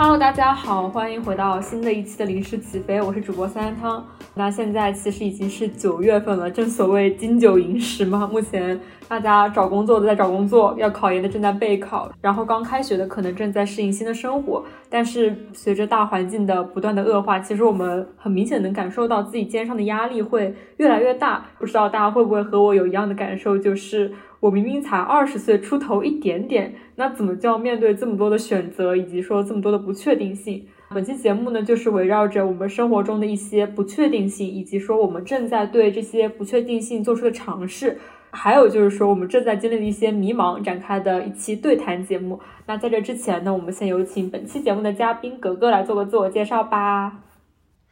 [0.00, 4.06] Hello，大家好，欢迎回到新的一期的临时起飞，我是主播三三汤。
[4.32, 8.24] 那现在其实已经是九月份了，正所谓金九银十嘛。
[8.30, 14.64] 目前大家找工作的在找工作，要考研的正在备考，然后刚开学的可能正在适应新的生活。
[14.88, 21.44] 但是随着大环境的不断的恶化，其实我们很明显能感受到自己肩上的压力会越来越大。
[21.58, 24.12] 不知道大家会不会和我有一样的感受，就是。
[24.40, 30.66] 我明明才二十岁出头一点点，那怎么就要面对这么多的选择，以及说这么多的不确定性？
[30.92, 37.98] 本期节目呢，就是围绕着我们生活中的一些不确定性，以及说我们正在对这些不确定性做出的尝试，
[38.32, 42.40] 还有就是说我们正在经历的一些迷茫展开的一期对谈节目。
[42.66, 47.27] 那在这之前呢，我们先有请本期节目的嘉宾格格来做个自我介绍吧。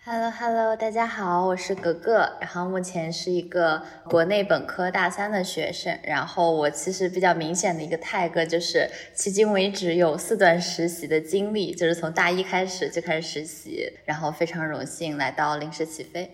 [0.08, 16.30] Hello Hello，大家好，我是格格，然后目前是一个国内本科大三的学生，然后我其实比较明显的一个 tag 就是迄今为止有四段实习的经历，就是从大一开始就开始实习，然后非常荣幸来到临时起飞。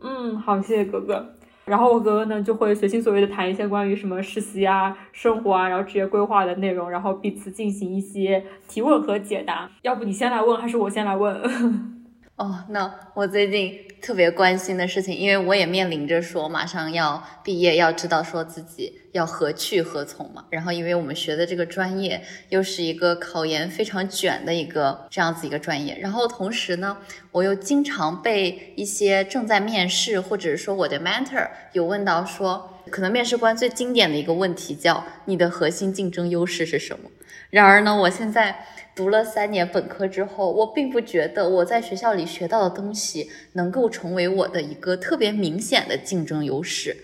[0.00, 1.34] 嗯，好，谢谢格格。
[1.64, 9.68] 然后我格格呢就会随心所欲的谈一些关于什么实习啊、生活啊，然后职业规划的内容，然后彼此进行一些提问和解答。
[9.82, 11.90] 要不你先来问，还是我先来问？
[12.36, 20.44] 哦，那我最近特别关心的事情，因为我也面临着说马上要毕业，要知道说自己要何去何从嘛。
[20.50, 26.96] 然后，因为我们学的这个专业又是一个考研非常卷的一个这样子一个专业，然后同时呢，
[27.30, 37.08] 我又经常被一些正在面试或者是说我的 mentor 有问到说，可能面试官最经典的一个问题叫你的核心竞争优势是什么？
[37.50, 38.66] 然而呢，我现在。
[38.94, 46.96] 读了三年本科之后，我并不觉得我在学校里学到的东西能够成为我的一个特别明显的竞争优势。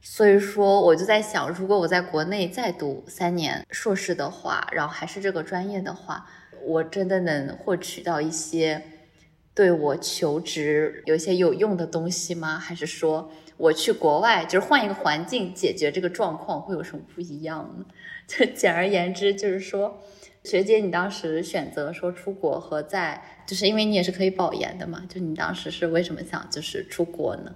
[0.00, 6.26] 所以说，我就在想，如果我在国内再读三年硕士的话，然后还是这个专业的话，
[6.64, 8.82] 我真的能获取到一些
[9.54, 12.58] 对我求职有一些有用的东西吗？
[12.58, 17.84] 还是说我去国外就是换一个环境解决这个状况会有什么不一样呢？
[18.26, 20.02] 就简而言之，就是说。
[20.44, 25.00] 学姐，你当时选择说出国和在，就是因为你也是可以保研的嘛？
[25.08, 27.52] 就你当时是为什么想就是出国呢？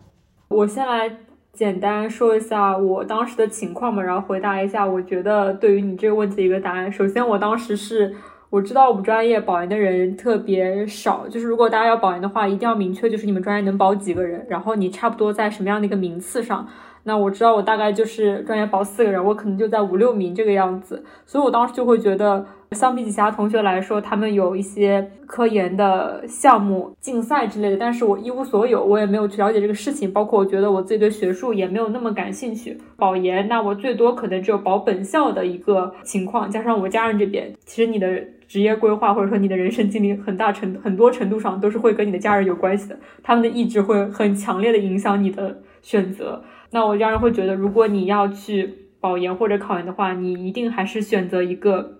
[0.48, 1.10] 我先来
[1.52, 6.92] 简单说一下我当时的情况嘛，然后回答一下我觉得对于你这个问题的一个答案。
[6.92, 8.14] 首先，我当时是
[8.50, 16.68] 我知道我们专业保研的人特别少，就是如果大家要保研的话，一定要明确就是你们专业能保几个人，然后你差不多在什么样的一个名次上。
[17.06, 22.44] 那我知道我大概就是专业保四个人，我可能就在五六名这个样子，所以我当时就会觉得。
[22.72, 30.12] 相比起其他同学来说，他们有一些科研的项目、竞赛之类的，但是我一无所有，我也没有去了解这个事情。
[30.12, 32.76] 包括我觉得我自己对学术也没有那么感兴趣。
[32.96, 46.42] 保研，那我最多可能只有保本校的一个情况，加上我家人这边，其实你的职业规划或者说你的人生经历，很大程很多程度上都是会跟你的家人有关系的，他们的意志会很强烈的影响你的选择。
[46.76, 51.94] 那我家人会觉得，如果你要去保研或者考研的话，你一定还是选择一个。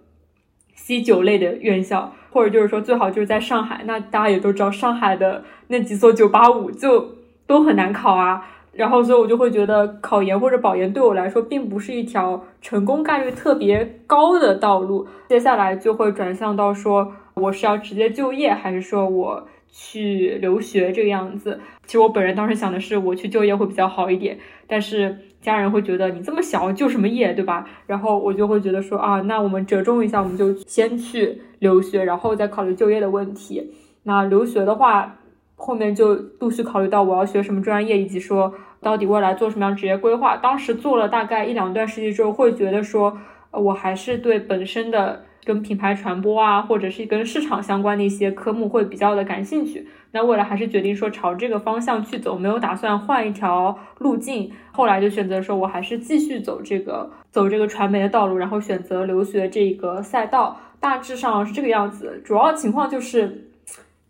[0.79, 3.85] C 九类的院校，或者就是说最好就是在上海。
[3.87, 7.13] 那大家也都知道，上海的那几所九八五就
[7.47, 8.47] 都很难考啊。
[8.73, 15.09] 然后，所以我就会觉得考研或者保研对我来说，并不是一条成功概率特别高的道路。
[15.31, 21.61] 接下来就会转向到说，我是要直接就业，还是说我去留学这个样子。
[21.85, 25.19] 其实我本人当时想的是，我去就业会比较好一点，但是。
[25.39, 27.65] 家人会觉得你这么小就什么业，对吧？
[27.87, 33.71] 然后我就会觉得说啊，那我们折中一下，我们就先去留学，然后再考虑就业的问题。
[34.03, 35.19] 那留学的话，
[35.55, 40.37] 后面就陆续考虑到我要学什么专业，以及说到底未来做什么样职业规划。
[40.37, 43.17] 当时做了大概一两段实习之后，会觉得说，
[43.53, 45.26] 我还是对本身的。
[45.47, 49.87] 跟品牌传播啊，或者是跟市场相关的一些科目会比较的感兴趣。
[50.11, 54.51] 那未来还是决定说朝这个方向去走，没有打算换一条路径。
[54.73, 60.61] 后来就选择说，我还是继续走这个走这个传媒的道路，然后选择留学这个赛道。
[60.81, 62.21] 大致上是这个样子。
[62.25, 63.49] 主要情况就是，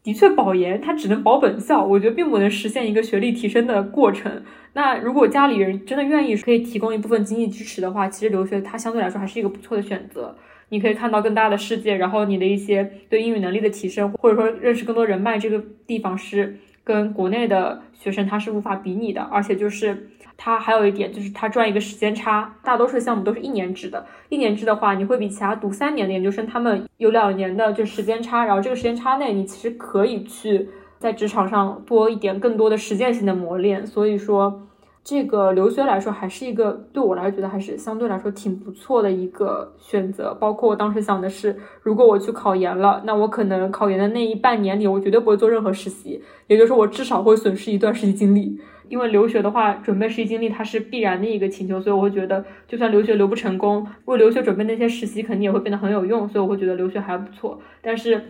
[0.02, 4.42] 的确保研它只能保本校，我觉得并不能实现一个学历提升的过程。
[4.72, 10.36] 那如果家里人真的愿意可以提供一部分经济支持的话，其实留学它相对来说还是一个不错的选择。
[10.68, 19.22] 你可以看到更大的世界，然后你的一些对英语能力的提升，或者说认识更多人脉，这个地方是跟国内的学生他是无法比拟的。
[19.22, 24.04] 而且就是他还有一点，就是他赚一个时间差，大多数项目都是一年制的。
[24.28, 30.68] 一年制的话，你会比其他读三年的研究生他们有两年的就时间差，然后这个时间差内，你其实可以去
[30.98, 33.86] 在职场上多一点更多的实践性的磨练。
[33.86, 34.62] 所以说。
[35.08, 40.34] 这个留学来说，还是一个对我来觉得还是相对来说挺不错的一个选择。
[40.34, 48.58] 包括我当时想的是，如果我去考研了，那我可能考研的那一半年里，我绝对不会做任何实习，也就是，我至少会损失一段实习经历。
[48.88, 57.60] 因为留学的话，准备实习经历它是必然的一个请求，所以我会觉得，就算留学留不成功，为留学准备那些实习肯定也会变得很有用，所以我会觉得留学还不错。
[57.80, 58.24] 但是。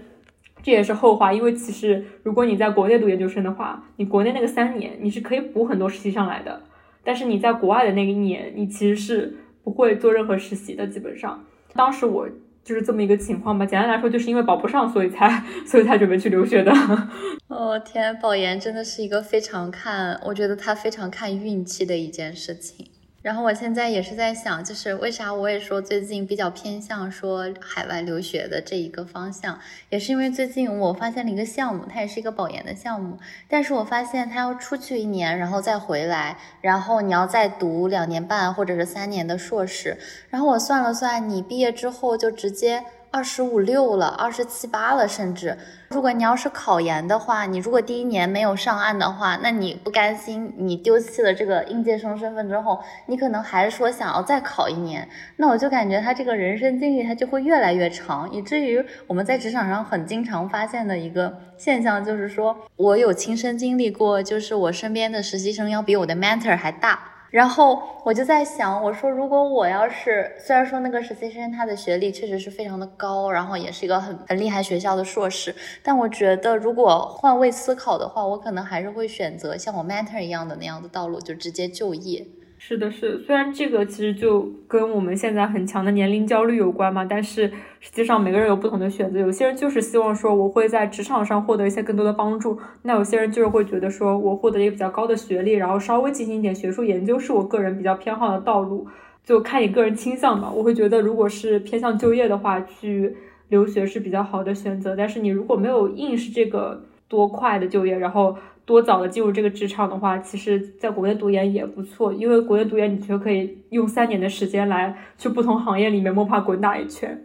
[0.67, 6.61] 这也是后话，因为其实如果你在国内读研究生的话，你国内那个三年你是可以补很多实习上来的，
[7.05, 10.85] 但是你在国外的那一年，你其实是不会做任何实习的。
[10.89, 12.29] 基本上，当时我
[12.65, 13.65] 就是这么一个情况吧。
[13.65, 16.73] 简单来说，就是因为保不上，所以才 所以才准备去留学的。
[17.47, 22.89] 哦天，保研真的是一个非常看，我觉得它非常看运气的一件事情。
[23.26, 29.58] 然后我现在也是在想，就是为啥我也说最近比较偏向说海外留学的这一个方向，
[29.88, 33.19] 也是因为最近我发现了一个项目，它也是一个保研的项目，
[33.49, 39.99] 但是我发现它要出去一年，然后再回来，然后你要再读两年半或者是三年的硕士，
[40.31, 42.84] 然后我算了算，你毕业之后就直接。
[43.11, 45.56] 二十五六了，二十七八了，甚至
[45.88, 67.16] 如果你要是考研的话，你如果第一年没有上岸的话，那你不甘心，你丢弃了这个应届生身份之后，你可能还是说想要再考一年，那我就感觉他这个人生经历他就会越来越长，以至于我们在职场上很经常发现的一个现象就是说，我有亲身经历过，就是我身边的实习生要比我的 mentor 还大。
[67.37, 82.27] 然后我就在想，我说如果我要是，虽然说那个实习生他的学历确实是非常的高，然后也是一个很很厉害学校的硕士，但我觉得如果换位思考的话，我可能还是会选择像我 mentor 一样的那样的道路，就直接就业。
[82.69, 83.17] 是的，是。
[83.21, 87.49] 虽然这个其实就跟我们现在很强的年龄焦虑有关嘛，但是
[87.79, 89.21] 实际上每个人有不同的选择。
[89.21, 98.89] 有些人就是希望说我会在职场上获得一些更多的帮助，那有些人就是会觉得说我获得一个比较高的学历，然后稍微进行一点学术研究，是我个人比较偏好的道路。
[99.23, 100.51] 就看你个人倾向吧。
[100.53, 103.15] 我会觉得，如果是偏向就业的话，去
[103.49, 104.97] 留学是比较好的选择。
[104.97, 108.37] 但是你如果没有硬是这个多快的就业，然后。
[108.67, 117.25] 多早的进入这个职场的话，其实在国内读研也不错，因为国内读研你就可以用三年的时间来去不同行业里面摸爬滚打一圈。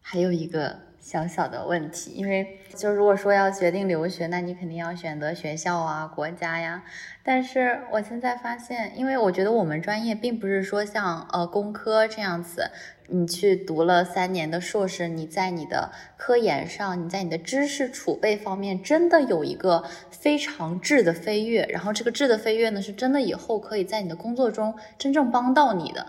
[0.00, 6.82] 还有一个小小的问题，因为就如果说要决定留学，那你肯定要选择学校啊、国家呀。
[7.22, 12.70] 但是我现在发现，因为我觉得我们专业并不是说像呃工科这样子。
[13.10, 21.66] 你去读了三年的硕士，你在你的科研上，你在你的知识储备方面，真的有一个非常质的飞跃。
[21.70, 26.04] 然后这个质的飞跃呢，是真的以后可以在你的工作中真正帮到你的。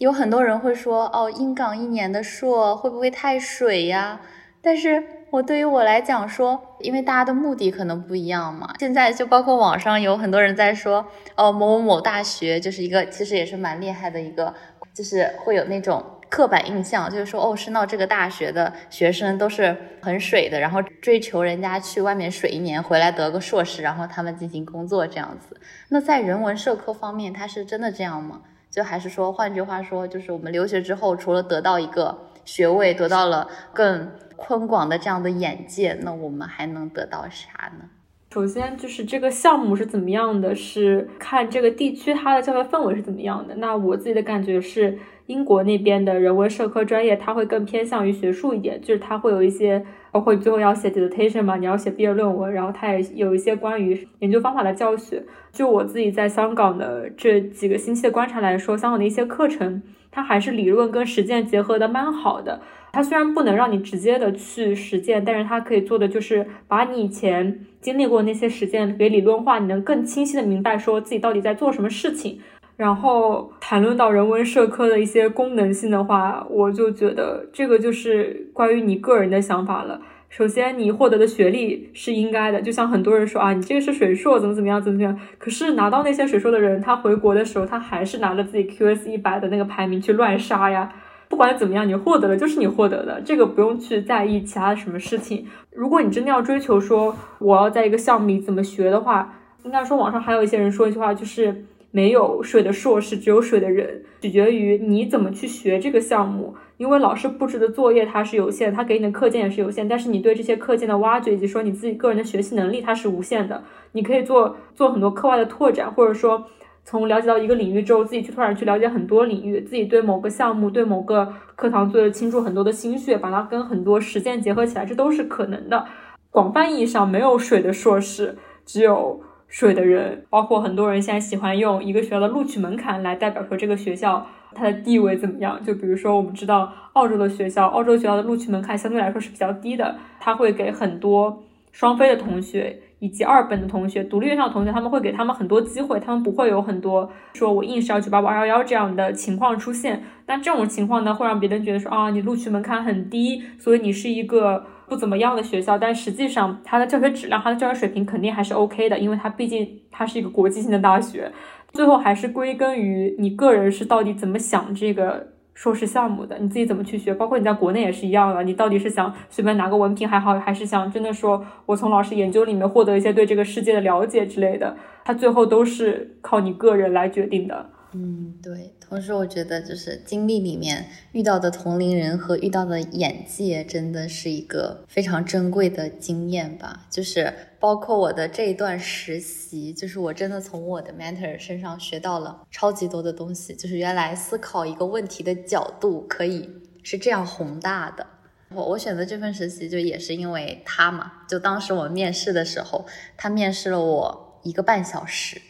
[0.00, 4.18] 有很多人会说，哦，英港一年的硕会不会太水呀？
[4.62, 8.72] 但是我对于我来讲说，因为大家的目的可能不一样嘛。
[8.78, 11.04] 现在就包括网上有很多人在说，
[11.36, 14.54] 哦，某某某大学就是一个其实也是蛮厉害的一个，
[14.94, 16.02] 就是会有那种。
[16.30, 25.60] 刻板印象就是说，哦，深到这个大学的学生都是很水的，然后追求人家去外面水一年，回来得个硕士，然后他们进行工作这样子。
[25.88, 28.42] 那在人文社科方面，它是真的这样吗？
[28.70, 37.90] 就还是说，换句话说，就是我们留学之后，除了得到一个学位，得到了更宽广的这样的眼界，那我们还能得到啥呢？
[38.32, 43.56] 首先就是这个项目是怎么样的，是看这个地区它的教学氛围是怎么样的。
[43.56, 44.98] 那我自己的感觉是。
[45.26, 55.22] 英国那边的人文社科专业，它会更偏向于学术一点，就是它会有一些，包括最后要写 dissertation 嘛，你要写毕业论文，然后它也有一些关于研究方法的教学。
[55.52, 62.60] 就我自己在香港的这几个星期的观察来说，香港的一些课程，它还是理论跟实践结合的蛮好的。
[62.92, 72.40] 它虽然不能让你直接的去实践，但是它可以做的就是把你以前经历过那些实践给理论化，你能更清晰的明白说自己到底在做什么事情。
[72.80, 80.00] 然后谈论到人文社科的一些功能性的话，我就觉得这个就是关于你个人的想法了。
[80.30, 85.20] 首先，你获得的学历是应该的，就像很多人说啊，你这个是水硕，怎么怎么样，怎么怎么样。
[85.36, 90.90] 可是拿到那些水硕的人，他回国的时候，他还是拿着自己 QS 一百的那个排名去乱杀呀。
[91.28, 95.46] 不管怎么样，你获得的就是你获得的，这个不用去在意其他什么事情。
[95.70, 99.34] 如果你真的要追求说我要在一个项目里怎么学的话，
[99.64, 101.66] 应该说网上还有一些人说一句话，就是。
[101.90, 106.54] 没有水的硕士，只有水的人，取决于你怎么去学这个项目。
[106.76, 113.62] 因为老师布置的作业它是有限，他给你的课件也是有限，但是你对这些课件的挖掘以及说你自己个人的学习能力它是无限的。
[113.92, 116.46] 你可以做做很多课外的拓展，或者说
[116.84, 125.84] 从了解到一个领域之后，自己去拓展去了解很多领域，自己对某个项目、对某个课堂做倾注很多的心血，把它跟很多实践结合起来，这都是可能的。
[126.30, 129.20] 广泛意义上没有水的硕士，只有。
[129.50, 135.62] 水的人，包括很多人现在喜欢用一个学校的录取门槛来代表说这个学校它的地位怎么样。
[135.62, 142.80] 就比如说，我们知道澳洲的学校，澳洲学校的录取门槛相对来说是比较低的，它会给很多双非的同学。
[143.00, 150.02] 以及二本的同学，独立院校同学，他们会给他们很多机会，他们不会有很多说我硬是要九八五二幺幺这样的情况出现。
[150.26, 155.78] 但这种情况呢，会让别人觉得说啊，你录取门槛很低，所以你是一个不怎么样的学校。
[155.78, 161.30] 但实际上，它的教学质量、它的教学水平肯定还是 OK 的，因为它毕竟它是一个国际性的大学。
[161.72, 165.28] 最后还是归根于你个人是到底怎么想这个。
[165.52, 167.12] 硕士项目的你自己怎么去学？
[167.12, 174.74] 包括你在国内也是一样的，你到底是想随便拿个文凭还好，还是想真的说我从老师研究里面获得一些对这个世界的了解之类的？
[175.04, 177.66] 它最后都是靠你个人来决定的。
[177.92, 178.74] 嗯，对。
[178.80, 186.86] 同时，我觉得就是经历里面遇到的同龄人和遇到的眼界，真的是一个非常珍贵的经验吧。
[186.88, 193.54] 就是包括我的这一段实习，就是我真的从我的 mentor 身上学到了超级多的东西。
[193.54, 196.48] 就是原来思考一个问题的角度可以
[196.82, 198.06] 是这样宏大的。
[198.54, 201.24] 我我选择这份实习就也是因为他嘛。
[201.28, 205.40] 就当时我面试的时候，他面试了我一个半小时，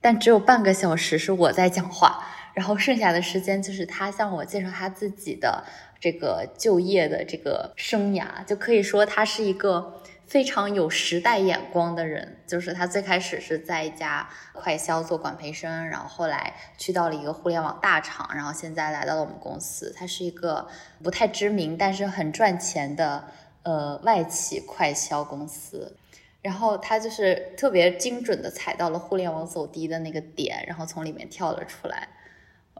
[0.00, 2.26] 但只有半个小时是我在讲话。
[2.52, 5.64] 然后剩下的时间就是他向我介绍他自己的
[6.00, 12.38] 这个就业的这个生涯，就可以说他是一个非常有时代眼光的人。
[12.48, 19.94] 就是他最开始是在一家快销做管培生，然后后来去到了一个互联网大厂，然后现在来到了我们公司。
[19.96, 20.66] 他是一个
[21.04, 23.28] 不太知名但是很赚钱的
[23.62, 25.96] 呃外企快销公司。
[26.42, 32.08] 然后他就是特别精准的踩到了互联网走低的那个点，然后从里面跳了出来。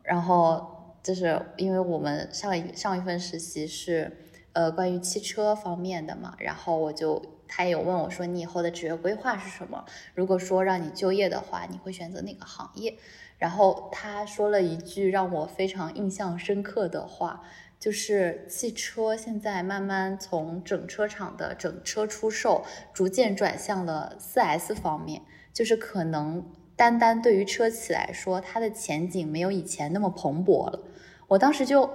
[0.02, 4.16] 然后就是因为我们上一上一份实习是，
[4.54, 9.84] 呃，关于汽车方面的嘛，然后我就他也有问我说，你以后的职业规划是什么？
[10.14, 12.96] 如果说让你就业的话，你会选择哪个行业？
[13.38, 17.42] 然后他说了一句让我非常印象深刻的话，
[17.80, 25.22] 就是汽车现在慢慢从整车厂的整车出售，逐渐转向了 4S 方面，
[25.52, 26.44] 就是可能。
[26.76, 30.80] 单单对于车企来说，它的前景没有以前那么蓬勃了。
[31.28, 31.90] 我当时就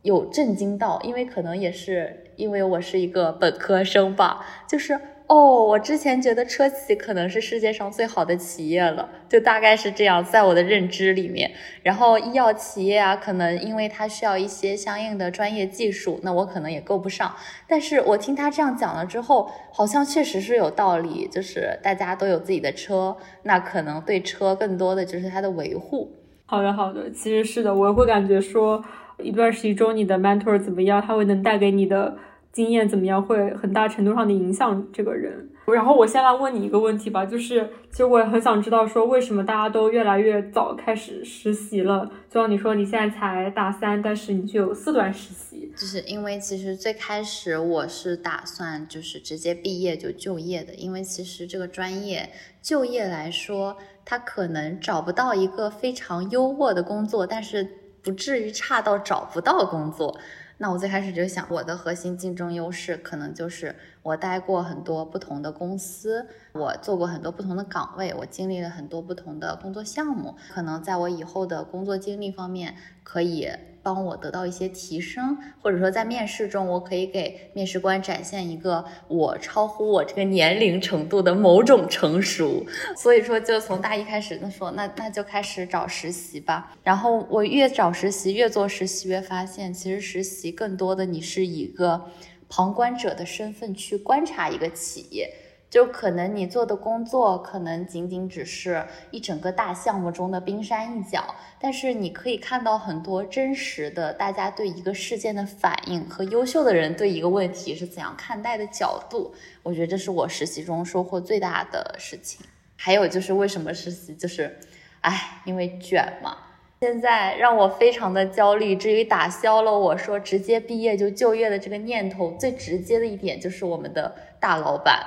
[0.00, 4.98] 有震惊到，因为可能也是因为我是一个本科生吧，就是。
[5.30, 11.48] 哦，我之前觉得车企可能是世界上最好的企业了，就大概是这样，在我的认知里面。
[11.84, 17.32] 然后医药企业啊，可能因为它需要一些相应的专业技术，那我可能也够不上。
[17.68, 26.10] 但是我听他这样讲了之后，好像确实是有道理，就是大家都有自己的车，那可能对车更多的就是它的维护。
[26.46, 28.82] 好的，好的，其实是的，我会感觉说，
[29.22, 32.16] 一段实习中你的 mentor 怎么样，他会能带给你的。
[32.52, 35.48] 经验怎么样会很大程度上的影响这个人。
[35.66, 42.10] 然后我先来问你一个问题吧，就是其实我也很想知道说为什么大家都越来越早开始实习了。
[42.28, 52.28] 就像你说你现在才大三，但是你就有四段实习，就是因为其实最开始我是打算就是直接毕业就就业的，因为其实这个专业
[52.60, 57.64] 就业来说，他可能找不到一个非常优渥的工作，但是
[58.02, 60.18] 不至于差到找不到工作。
[60.62, 73.48] 那我最开始就想，我的核心竞争优势可能就是我待过很多不同的公司，我做过很多不同的岗位，我经历了很多不同的工作项目，可能在我以后的工作经历方面可以。
[73.82, 82.64] 帮我得到一些提升，或者说在面试中，我可以给面试官展现一个我超乎我这个年龄程度的某种成熟。
[82.96, 86.76] 所以说，就从大一开始，那说那那就开始找实习吧。
[86.82, 92.10] 然后我越找实习，越做实习，越发现其实实习更多的你是以一个
[92.48, 95.32] 旁观者的身份去观察一个企业。
[95.70, 109.32] 就可能你做的工作可能仅仅只是一整个大项目中的冰山一角，但是你可以看到很多真实的大家对一个事件的反应和优秀的人对一个问题是怎样看待的角度。
[109.62, 112.44] 我觉得这是我实习中收获最大的事情。
[112.76, 114.58] 还有就是为什么实习就是，
[115.02, 116.36] 哎，因为卷嘛。
[116.80, 125.06] 现在让我非常的焦虑，至于打消了我说直接毕业就就业的这个念头，最直接的一点就是我们的大老板。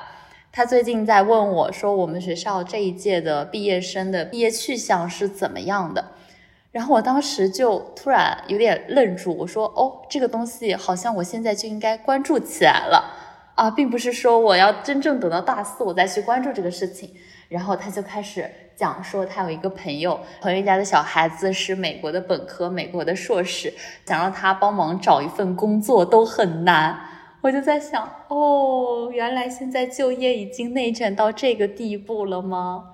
[0.56, 6.12] 他最近在问我说：“我们学校这一届的毕业生的毕业去向是怎么样的？”
[6.72, 13.04] 然后我当时就突然有点愣住，我说：“哦，这个东西好像我现在就应该关注起来了
[13.56, 17.12] 啊，并不是说我要真正等到大四我再去关注这个事情。”
[17.50, 23.74] 然后他就开始讲说，他有一个朋友，朋友家的小孩子是美国的本科、美国的硕士，
[24.06, 26.96] 想让他帮忙找一份工作都很难。
[27.44, 32.86] 我就在想，哦，原来现在就业已经内卷到这个地步了吗？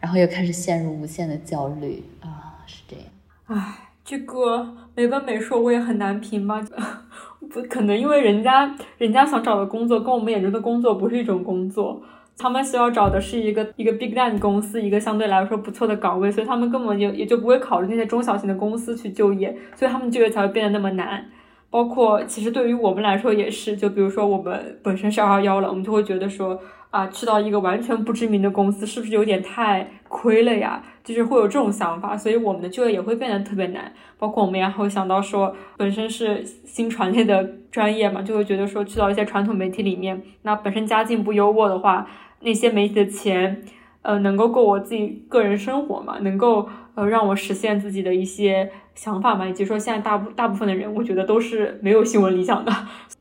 [0.00, 3.04] 然后又开始陷入无限的焦虑啊，是这样。
[3.48, 6.64] 唉，这个美本美硕我也很难评吧，
[7.52, 12.00] 不可能，因为人家人家想找的工作跟我们眼中的工作不是一种工作。
[12.38, 21.26] 他们需要找的是一个一个 big name 公司，一个相对来说不错的岗位，所以他们根本就也就不会考虑那些中小型的公司去就业，所以他们就业才会变得那么难。
[21.70, 26.58] 包括其实对于我们来说也是，就比如说我们本身是二幺幺了，我们就会觉得说
[26.90, 30.82] 啊，去到一个完全不知名的公司，是不是有点太亏了呀？
[31.04, 33.92] 就是会有这种想法，所以我们的就业也会变得特别难。
[34.18, 42.06] 包括我们也会想到说，本身是新传类的专业嘛，就会觉得说去到一些传统媒体里面，那本身家境不优渥的话。
[42.40, 43.64] 那些媒体的钱，
[44.02, 46.18] 呃，能够够我自己个人生活嘛？
[46.20, 49.46] 能够呃让我实现自己的一些想法嘛？
[49.46, 52.72] 以及说现在大部大部分的人，我觉得都是没有新闻理想的。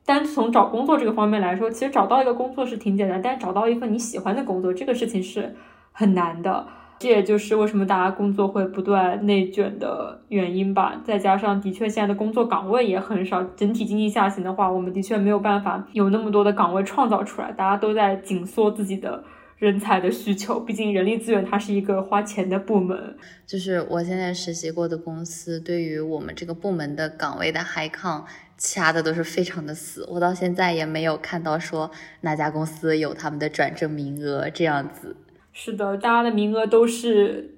[0.04, 5.56] 单从找工作这个方面来说，其实找到一个工作是挺简单，但找到一份你喜欢的工作，这个事情是
[5.92, 6.66] 很难的。
[6.98, 11.00] 这也就是为什么大家工作会不断内卷的原因吧。
[11.04, 17.52] 再加上的确现在的工作岗位也很少，整体经济下行的话，我们的确没有办法有那么多的岗位创造出来。
[17.52, 19.24] 大家都在紧缩自己的
[19.58, 23.18] 人才的需求，毕竟人力资源它是一个花钱的部门。
[23.46, 28.24] 就是我现在实习过的公司，对于我们这个部门的岗位的 high con
[28.58, 30.08] 掐的都是非常的死。
[30.12, 31.90] 我到现在也没有看到说
[32.22, 35.16] 哪家公司有他们的转正名额这样子。
[35.52, 37.56] 是的，大家的名额都是，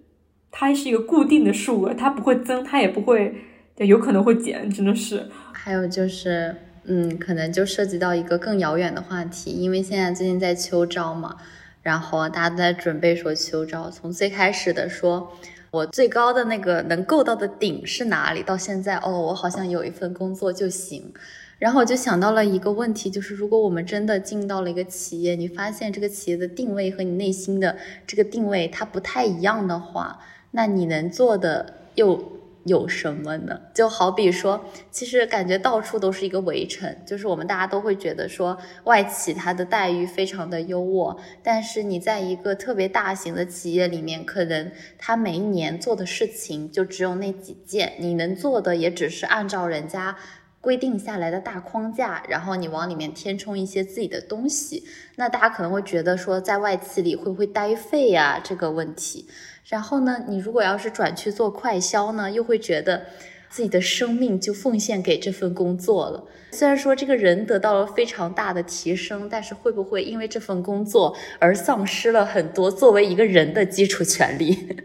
[0.51, 3.35] 它是一个固定的数额，它不会增，它也不会，
[3.75, 5.29] 有可能会减，真的是。
[5.51, 11.35] 还有就是，嗯，可能就涉及到一个更遥远的话题，因为现在最近在秋招嘛，
[11.81, 15.31] 然后大家都在准备说秋招，从最开始的说
[15.71, 21.13] 我最高的那个能够到的顶是哪里，到现在哦，我好像有一份工作就行。
[21.57, 27.75] 然后我就想到了一个问题，就是如果我们真的进到了一个企业，你发现这个企业的定位和你内心的
[28.07, 30.19] 这个定位它不太一样的话，
[30.51, 33.59] 那你能做的又有什么呢？
[33.73, 50.15] 就好比说，其实感觉到处都是一个围城，就是我们大家都会觉得说外企它的待遇非常的优渥，但是你在一个特别大型的企业里面，可能它每一年做的事情就只有那几件，你能做的也只是按照人家。
[50.61, 54.83] 规定下来的大框架，然后你往里面填充一些自己的东西，
[55.15, 59.25] 那大家可能会觉得说，在外企里会不会待废呀这个问题。
[59.69, 63.05] 然后呢，你如果要是转去做快销呢，又会觉得
[63.49, 66.23] 自己的生命就奉献给这份工作了。
[66.51, 74.75] 虽然说这个人得到了非常大的提升，但是会不会因为这份工作而丧失了很多作为一个人的基础权利？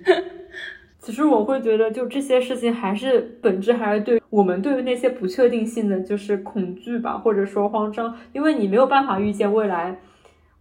[1.01, 9.99] 其实我会觉得，就这些事情还是本质还是对我们对于那些不确定性的就是恐惧吧，或者说慌张，因为你没有办法预见未来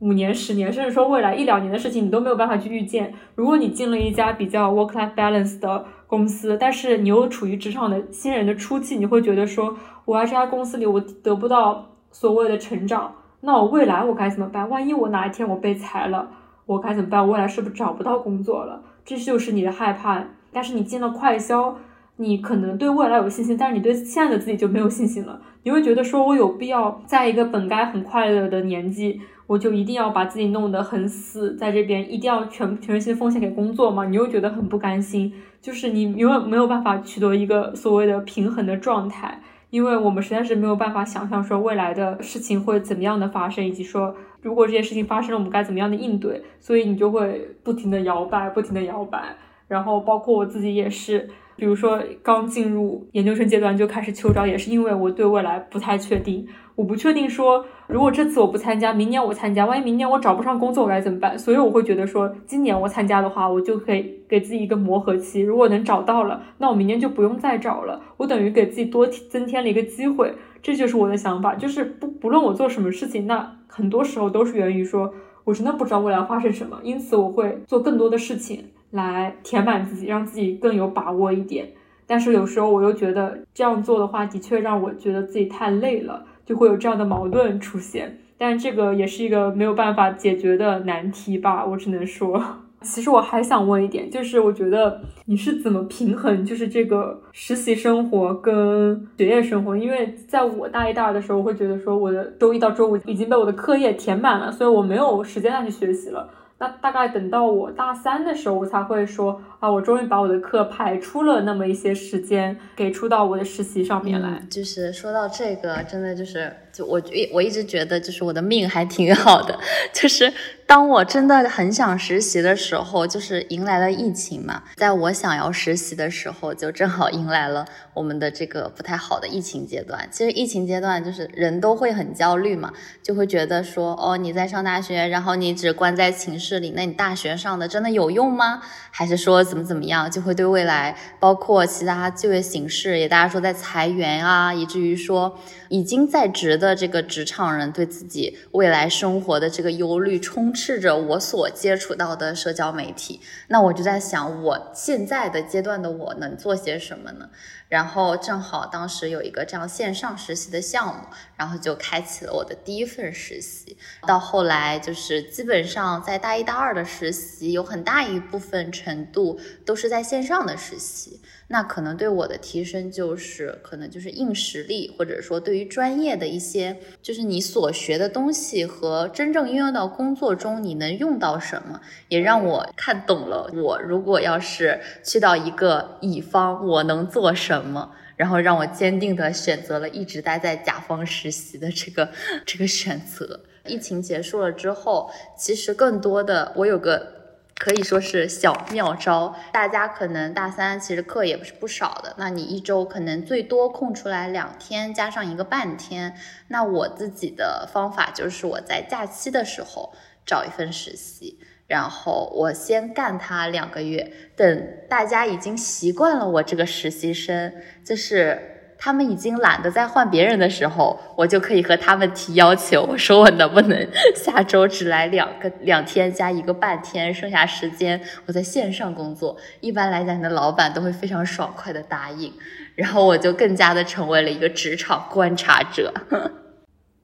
[0.03, 3.13] 五年、十年，甚至说未来一两年的事情，你都没有办法去预见。
[3.35, 14.69] 如果你进了一家比较 work-life balance 的公司，但是你又处于职场的新人的初期，你会觉得说，我在这家公司里我得不到所谓的成长，那我未来我该怎么办？
[14.69, 16.31] 万一我哪一天我被裁了，
[16.65, 17.25] 我该怎么办？
[17.25, 18.83] 我未来是不是找不到工作了？
[19.05, 21.77] 这就是你的害怕，但是你进了快销，
[22.17, 25.39] 你可能对未来有信心，但是你对现在的自己就没有信心了。
[25.63, 34.05] 你会觉得说，我有必要在一个本该很快乐的年纪，我就一定要把自己弄得很死，在这边一定要全全身心奉献给工作嘛？
[34.05, 39.41] 你又觉得很不甘心，就是你永远没有办法取得一个所谓的平衡的状态。
[39.69, 49.35] 因为我们实在是没有办法想象说未来的事情会怎么样的发生，以及说如果这件事情发生了，我们该怎么样的应对，所以你就会不停的摇摆，不停的摇摆，
[49.67, 51.29] 然后包括我自己也是。
[51.55, 56.47] 比如说，刚进入研究生阶段就开始秋招，也是因为我对未来不太确定。
[56.75, 61.37] 我不确定说，如果这次我不参加，明年我参加，万一明年我找不上工作，我该怎么办？
[61.37, 65.41] 所以我会觉得说，今年我参加的话，我就可以给自己一个磨合期。
[65.41, 68.01] 如果能找到了，那我明年就不用再找了。
[68.17, 70.33] 我等于给自己多增添了一个机会。
[70.61, 78.65] 这就是我的想法，就是不不论我做什么事情，那很多时候都是源于说我真的不知道未来发生什么，因此我会做更多的事情。
[78.91, 81.67] 来填满自己，让自己更有把握一点。
[82.05, 88.19] 但是有时候我又觉得这样做的话，的确让我觉得自己太累了，就会有这样的矛盾出现。
[88.37, 92.43] 但这个也是一个没有办法解决的难题吧，我只能说。
[92.83, 99.77] 其实我还想问一点，就是我觉得你是怎么平衡，就是这个实习生活跟学业生活？
[99.77, 106.29] 因为在我大一、大二的时候，我会觉得说我的周一到周五已经被我的课业填满了，所以我没有时间再去学习了。
[106.63, 114.41] 那大概等到我大三的时候，我才会说啊，我终于把我的课排出了那么一些时间，给出到我的实习上面来。
[114.49, 119.57] 就是说到这个，真的就是，就我我一直觉得，就是我的命还挺好的，
[119.93, 120.33] 就是。
[120.65, 124.63] 当我真的很想实习的时候，就是迎来了疫情嘛。
[124.77, 130.07] 在我想要实习的时候，就正好迎来了我们的这个不太好的疫情阶段。
[130.09, 132.71] 其实疫情阶段就是人都会很焦虑嘛，
[133.03, 138.61] 就会觉得说，哦，你在上大学，然后你只关在寝室里，那你大学上的真的有用吗？
[138.89, 140.09] 还是说怎么怎么样？
[140.09, 145.37] 就会对未来，包括其他就业形势，也大家说在裁员啊，以至于说
[145.73, 150.79] 已经在职的这个职场人对自己未来生活的这个忧虑充斥。
[150.79, 157.29] 着我所接触到的社交媒体，那我就在想，我现在的阶段的我能做些什么呢？
[157.69, 161.01] 然后正好当时有一个这样线上实习的项目，
[161.43, 163.75] 然后就开启了我的第一份实习。
[164.07, 171.19] 到后来就是基本上在大一大二的实习，有很大一部分程度都是在线上的实习。
[171.49, 183.51] 那可能对我的提升就是，可能就是硬实力，或者说对于专业的一些，就是你所学的东西和真正应用到工作中，你能用到什么，也让我看懂了。
[183.53, 192.09] 我如果要是去到一个乙方，我能做什么，然后让我坚定的选择了一直待在甲方实习的这个
[192.45, 193.41] 这个选择。
[193.65, 197.23] 疫情结束了之后，其实更多的我有个。
[197.55, 206.17] 可以说是小妙招，大家可能大三其实课也不是不少的，那你一周可能最多空出来两天，加上一个半天。
[206.47, 209.93] 那我自己的方法就是我在假期的时候
[210.25, 211.39] 找一份实习，
[211.73, 217.51] 然后我先干他两个月，等大家已经习惯了我这个实习生，
[217.83, 218.49] 就是。
[218.85, 229.37] 他们已经懒得再换别人的时候，我就可以和他们提要求，我说我能不能 下周只来两个两天加一个半天，剩下时间我在线上工作。
[229.61, 232.33] 一般来讲，你的老板都会非常爽快的答应，
[232.75, 235.93] 然后我就更加的成为了一个职场观察者。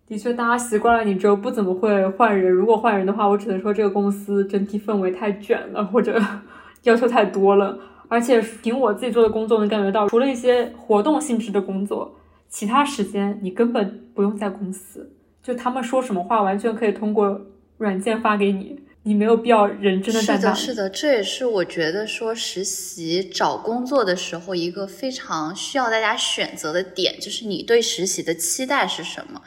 [0.10, 2.52] 的确，大家习惯了你之后不怎么会换人。
[2.52, 6.20] 如果换人的话，我只能说这个公司整体氛围太卷了，或者
[6.82, 7.78] 要求太多了。
[8.08, 12.16] 而且凭我自己做的工作能感觉到，除了一些活动性质的工作，
[12.50, 15.12] 其他时间你根本不用在公司，
[15.44, 17.40] 就他们说什么话，完全可以通过
[17.78, 20.52] 软件发给你，你没有必要人真的在那。
[20.56, 29.40] 是的，是的，这也是我觉得说实习找工作的时候一个非常需要大家选择的点，就是你对实习的期待是什么？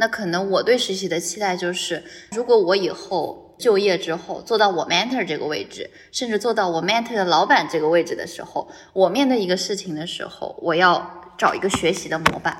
[0.00, 3.46] 那可能我对实习的期待就是，如果我以后。
[3.60, 12.58] 就业之后做到我 mentor 这个位置，甚至做到我 mentor 的老板这个位置的时候，我面对一个事情的时候，我要找一个学习的模板。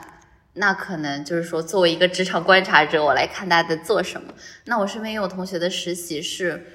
[0.52, 4.34] 那可能就是说，作为一个职场观察者，我来看大家在做什么。
[4.66, 6.66] 那我身边也有同学的实习是，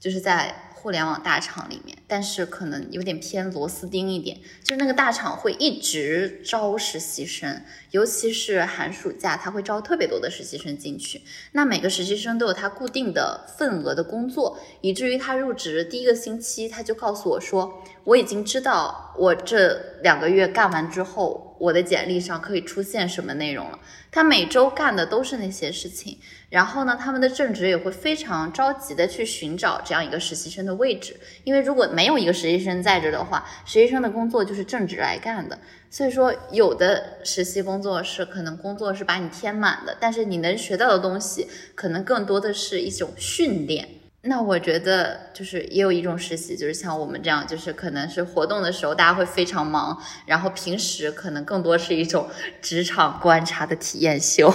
[0.00, 0.52] 就是在。
[0.82, 11.20] 互联网大厂里面，但是可能有点偏螺丝钉一点，就是那个大厂会一直招实习生，尤其是寒暑假，他会招特别多的实习生进去。
[11.52, 23.78] 那每个实习生都有他固定的份额的工作，以至于他入职第一个星期，他就告诉我说，我已经知道我这两个月干完之后，我的简历上可以出现什么内容了。
[24.10, 26.18] 他每周干的都是那些事情，
[26.48, 35.58] 然后呢，他们的正职也会非常着急的去寻找这样一个实习生的位置，因为如果没有一个实习生在这的话，实习生的工作就是正职来干的。
[35.90, 43.99] 所以说，有的实习工作是可能工作是把你填满的，但是你能学到的东西可能更多的是一种训练。
[44.22, 52.28] 那我觉得就是也有一种实习，就是像我们这样，就是可能是活动的时候大家会非常忙，然后平时可能更多是一种
[52.60, 54.52] 职场观察的体验秀。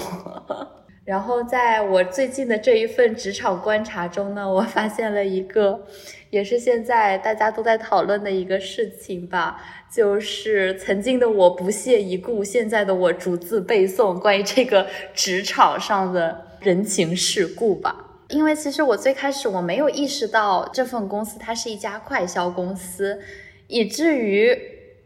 [1.04, 5.82] 然后在我最近的这一份职场观察中呢，我发现了一个，
[6.30, 9.60] 也是现在大家都在讨论的一个事情吧，
[9.92, 18.05] 就是曾经的我不屑一顾，现在的我逐字背诵关于这个职场上的人情世故吧。
[18.30, 23.20] 因为其实我最开始我没有意识到这份公司它是一家快销公司，
[23.68, 24.58] 以至于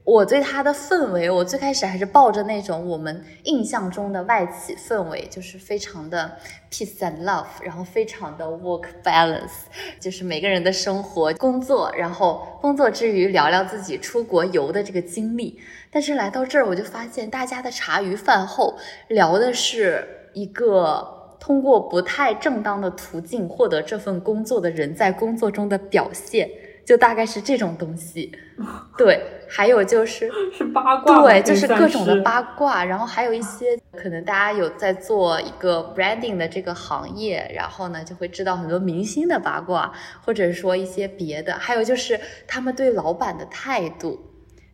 [0.06, 6.38] 我对它的氛围，我最开始还是抱着那种我们印象中的外企氛围，就是非常的
[6.72, 9.68] peace and love，然后非常的 work balance，
[10.00, 15.60] 就是每个人的生活工作，然后工作之余聊聊自己出国游的这个经历。
[15.92, 18.80] 但是来到这儿，我就发现大家的茶余饭后
[19.10, 21.19] 聊的是一个。
[21.40, 26.50] 通过不太正当的途径获得这份工作的人在工作中的表现，
[26.86, 28.32] 就大概是这种东西。
[28.98, 32.84] 对，还有就是是八卦，对，就是各种的八卦。
[32.84, 39.94] 然后还有一些可能大家有在做一个 branding 的这个行业，然后呢就会知道很多明星的八卦，
[40.26, 41.54] 或者说一些别的。
[41.54, 44.20] 还有就是他们对老板的态度。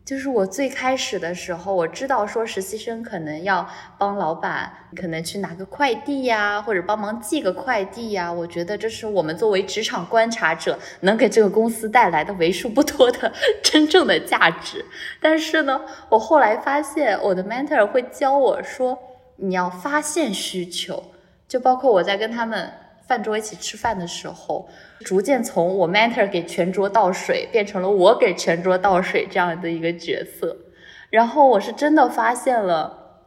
[0.06, 8.32] 就是我最开始的时候，我知道说实习生可能要帮老板，可能去拿个快递呀，或者帮忙寄个快递呀。
[8.32, 13.32] 我觉得这是我们作为职场观察者能给这个公司带来的为数不多的
[13.64, 14.84] 真正的价值。
[15.20, 18.96] 但是呢，我后来发现我的 mentor 会教我说，
[19.34, 21.02] 你要发现需求，
[21.48, 22.70] 就包括我在跟他们。
[23.08, 24.68] 饭桌一起吃饭的时候，
[25.00, 30.56] 逐渐从我 mentor 给全桌倒水，变成了我给全桌倒水这样的一个角色。
[31.10, 33.22] 然后我是真的发现了，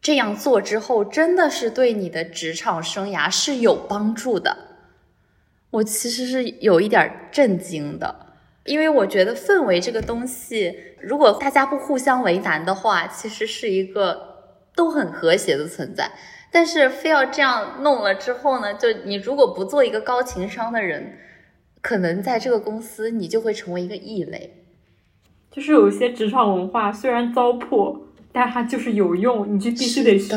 [0.00, 4.56] 这样做之后，真的是对你的职场生涯是有帮助的。
[5.70, 8.14] 我其实是有一点震惊的，
[8.64, 16.10] 因为我觉得氛围这个东西，如果大家不互相为难的话，其实是一个都很和谐的存在。
[16.54, 18.74] 但是非要这样弄了之后呢？
[18.74, 21.18] 就你如果不做一个高情商的人，
[21.80, 24.64] 可能在这个公司你就会成为一个异类。
[25.50, 27.98] 就是有一些职场文化虽然糟粕，
[28.30, 30.36] 但它就是有用，你就必须得学。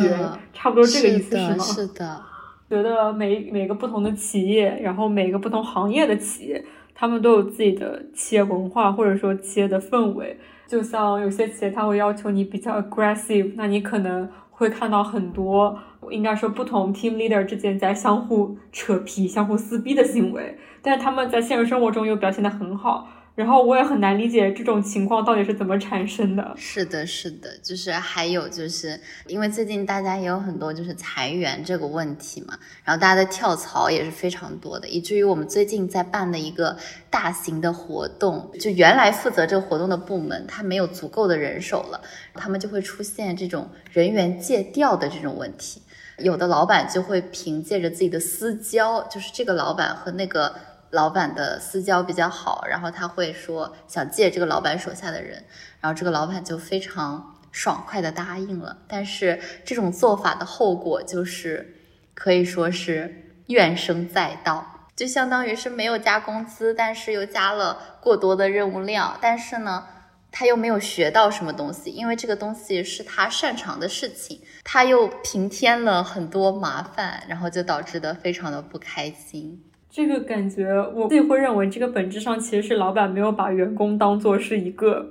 [0.54, 1.64] 差不多这个意思是吗？
[1.64, 2.24] 是的。
[2.68, 10.36] 觉得每每个不同的企业，然后每个不同行业的企业，他们都有自己的企业文化或者说企业的氛围。
[10.66, 14.28] 就像有些企业他会要求你比较 aggressive，那你可能
[14.58, 15.80] 会看到很多。
[16.10, 23.08] 应该说，不同 team leader 之间在相互扯皮、相互撕逼的行为，但是他们在现实生活中又表现的很好。
[23.38, 26.56] 然后我也很难理解这种情况到底是怎么产生的。
[26.58, 36.76] 是的，是的，就是还有就是因为最近大家也有很多就是裁员这个问题嘛，然后大家的跳槽也是非常多的，以至于我们最近在办的一个
[37.12, 42.02] 大型的活动，就原来负责这个活动的部门，他没有足够的人手了，
[42.34, 45.84] 他们就会出现这种人员借调的这种问题。
[46.18, 50.56] 有的老板就会凭借着自己的私交，就是这个老板和那个
[50.92, 55.44] 老板的私交比较好，然后他会说想借这个老板手下的人，
[55.80, 58.78] 然后这个老板就非常爽快的答应了。
[58.88, 61.76] 但是这种做法的后果就是
[62.14, 69.88] 可以说是怨声载道，就相当于是没有加工资，但是又加了过多的任务量，但是呢。
[70.30, 79.64] 他又没有学到什么东西，因为这个东西是他擅长的事情，他又平添了很多麻烦，然后就导致的非常的不开心。
[79.90, 85.10] 这个感觉，我自己会认为，这个本质上其实是老板没有把员工当做是一个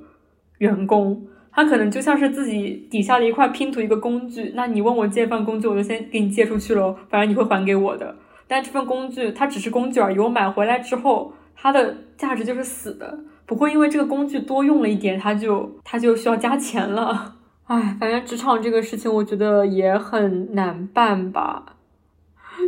[0.59, 4.53] 员工，他可能就像是自己底下的一块拼图，一个工具。
[4.55, 8.15] 那你问我借份工具，我就先给你借出去喽，反正你会还给我的。
[8.47, 13.19] 但这份工具它只是工具而已，我买回来之后，它的价值就是死的。
[13.45, 17.35] 不会因为这个工具多用了一点，它就它就需要加钱了。
[17.67, 21.76] 唉，反正职场这个事情，我觉得也很难办吧。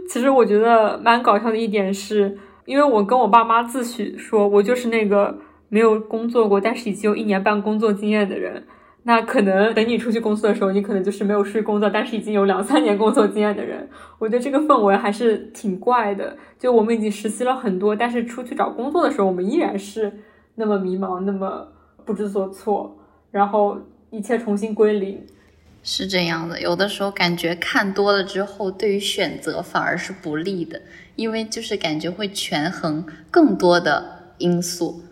[0.08, 8.64] 其实我觉得蛮搞笑的一点是，因为我跟我爸妈自诩说我就是那个没有工作过，但是已经有一年半工作经验的人。
[9.04, 13.88] 那可能等你出去工作的时候，你可能就是没有出去工作，但是已经有两三年工作经验的人。
[14.18, 16.36] 我觉得这个氛围还是挺怪的。
[16.58, 20.12] 就我们已经实习了很多，但是出去找工作的时候，我们依然是。
[20.60, 21.68] 那么迷茫，那么
[22.04, 22.98] 不知所措，
[23.30, 23.78] 然后
[24.10, 25.24] 一切重新归零，
[25.82, 26.60] 是这样的。
[26.60, 30.82] 有的时候感觉看多了之后，对于选择反而是不利的，
[31.16, 35.02] 因为就是感觉会权衡更多的因素，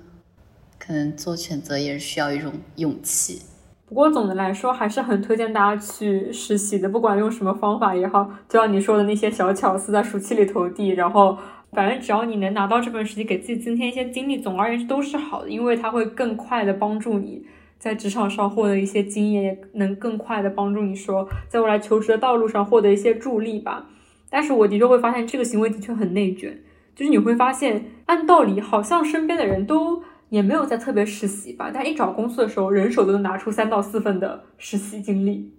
[0.78, 3.42] 可能做选择也是需要一种勇气。
[3.88, 11.38] 不过总的来说，还是很推荐大家去实习的，不管用什么方法也好，就像你说的那些小巧思，在暑期里投递，然后。
[11.72, 17.42] 反正只要你能拿到这份实习，给自己增添一些经历，总而言之都是好的，因为它会更快的帮助你
[17.78, 23.86] 在职场上获得一些经验，也能更快的帮助你说在未来求职的道路上获得一些助力吧。
[24.28, 26.62] 但是我的确会发现这个行为的确很内卷，
[26.94, 35.52] 就是你会发现，按道理好像身边的人都也没有在特别实习吧，但一找工作的时候，人手都能拿出三到四份的实习经历。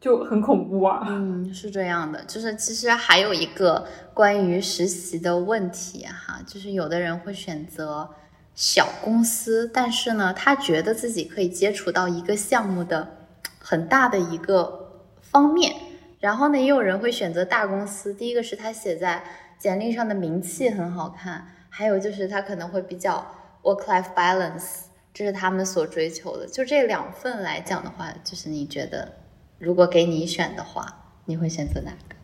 [0.00, 1.06] 就很恐怖啊！
[1.08, 8.06] 嗯，是这样的，就是其实还有一个关于实习的问题哈，就是有的人会选择
[8.54, 15.74] 小公司，但是呢，他觉得自己可以接触到一个项目的很大的一个方面，
[16.20, 18.14] 然后呢，也有人会选择大公司。
[18.14, 19.24] 第一个是他写在
[19.58, 23.26] 简历上的名气很好看，还有就是他可能会比较
[23.62, 26.46] work-life balance，这是他们所追求的。
[26.46, 29.14] 就这两份来讲的话，就是你觉得？
[29.58, 32.16] 如果给你选的话，你会选择哪个？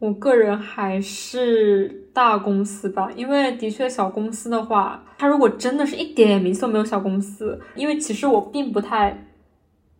[0.00, 9.26] 我个人还是大公司吧，因为的确小公司的话，它如果真的是一点名气都没有小公司，因为其实我并不太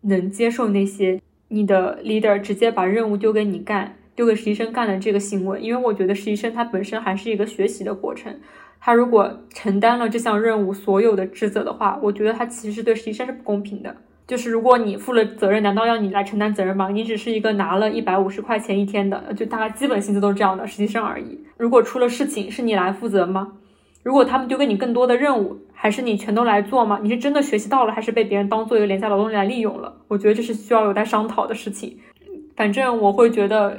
[0.01, 8.35] 能接受那些你的 leader 直接把任务丢给你干，丢给实习生干的这个行为，因为我觉得实习生他本身还是一个学习的过程，
[8.79, 13.95] 他如果承担了这项任务所有的职责的话，我觉得他其实对实习生是不公平的。
[14.27, 16.89] 就是如果你负了责任，难道要你来承担责任吗？
[16.89, 21.39] 你只是一个拿了一百五十块钱一天的，就大概基本薪资都是这样的实习生而已。
[21.55, 23.53] 如果出了事情，是你来负责吗？
[24.03, 26.99] 如果他们丢给你更多的任务，还是你全都来做吗？
[27.01, 29.95] 你是真的学习到了，还是被别人当做一个廉价劳动力来利用了？
[30.09, 31.97] 我觉得这是需要有待商讨的事情。
[32.55, 33.77] 反正我会觉得，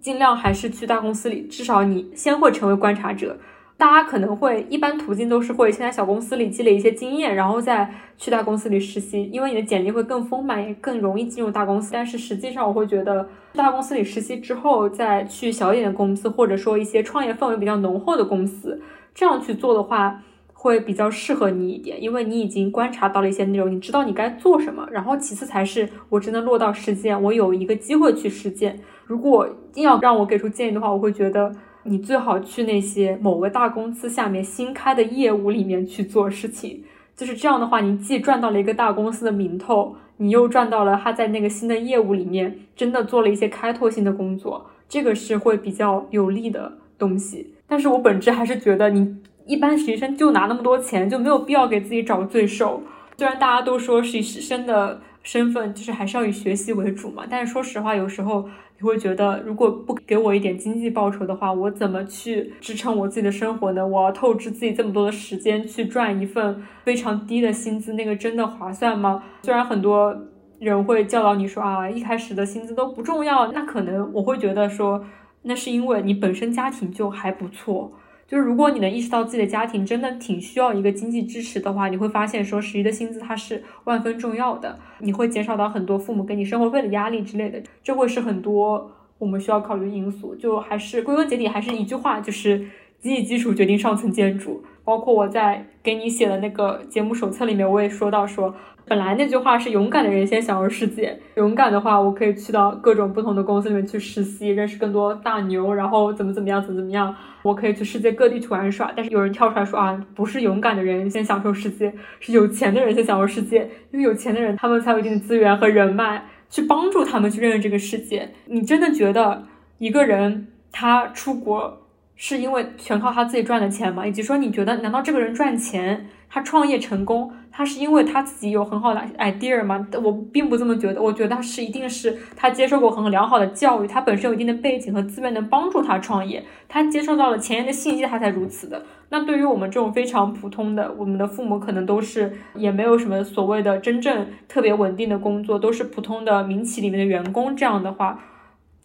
[0.00, 3.38] 尽量还是去大公司里，至少你先会成为观察者。
[3.78, 11.90] 大家可能会一般途径都是会先在小公司里积累一些经验，然后再去大公司里实习，因为你的简历会更丰满，也更容易进入大公司。
[11.92, 18.80] 但是实际上，我会觉得大公司里实习之后，再去小一点的公司，或者说一些创业氛围比较浓厚的公司，
[19.14, 20.22] 这样去做的话，
[20.54, 24.88] 会比较适合你一点，因为你已经观察到了一些内容，你知道你该做什么。
[24.90, 28.80] 然后其次才是我真的落到实践，我有一个机会去实践。
[29.04, 31.52] 如果硬要让我给出建议的话，我会觉得。
[31.86, 36.82] 你最好去那些某个大公司下面新开的业务里面去做事情，
[37.16, 47.54] 就是这样的话，你既赚到了一个大公司的名头，你又赚到了他在那个新的业务里面真的做了一些开拓性的工作，这个是会比较有利的东西。
[47.66, 52.82] 但是我本质还是觉得，你一般实习生就拿那么多钱，就没有必要给自己找罪受。
[53.16, 58.48] 虽然大家都说实习生的身份就是还是要以学习为主嘛，但是说实话，有时候。
[58.78, 63.86] 你会觉得，如果不给我一点经济报酬的话，我怎么去支撑我自己的生活呢？
[63.86, 69.22] 我要透支自己这么多的时间去赚一份非常低的薪资，那个真的划算吗？
[69.44, 70.14] 虽然很多
[70.58, 75.02] 人会教导你说啊，一开始的薪资都不重要，那可能我会觉得说，
[75.40, 77.90] 那是因为你本身家庭就还不错。
[78.26, 90.34] 就是如果你能意识到自己的家庭真的挺需要一个经济支持的话，你会发现说十一的薪资它是万分重要的，你会减少到很多父母给你生活费的压力之类的，这会是很多我们需要考虑的因素。
[90.34, 92.66] 就还是归根结底还是一句话，就是
[92.98, 94.64] 经济基础决定上层建筑。
[94.86, 98.54] 包括我在给你写的那个节目手册里面，我也说到说。
[98.88, 101.18] 本来那句话是勇敢的人先享受世界。
[101.34, 107.12] 勇敢的话，我可以去到各种不同的公司里面去实习，认识更多大牛，然后怎么怎么样，怎么怎么样。
[107.42, 108.92] 我可以去世界各地去玩耍。
[108.94, 113.68] 但是有人跳出来说啊，不是勇敢的人先享受世界，是有钱的人先享受世界。
[113.90, 118.28] 因为有钱的人，他们才有一定的资源和人脉去帮助他们去认识这个世界。
[118.44, 119.42] 你真的觉得
[119.78, 121.85] 一个人他出国
[122.16, 124.06] 是因为全靠他自己赚的钱吗？
[124.06, 126.08] 以及说你觉得难道这个人赚钱？
[126.28, 129.86] 他创业成功，他是因为他自己有很好的 idea 吗？
[130.02, 138.82] 我并不这么觉得，我觉得他是一定是他接受过很良好的教育，他本身有一定的背景和资源能帮助他创业，他接受到了前沿的信息，他才如此的。
[139.10, 147.56] 那对于我们这种非常普通的，我们的父母可能都是也没有什么所谓的真正特别稳定的工作，都是普通的民企里面的员工。
[147.56, 148.18] 这样的话，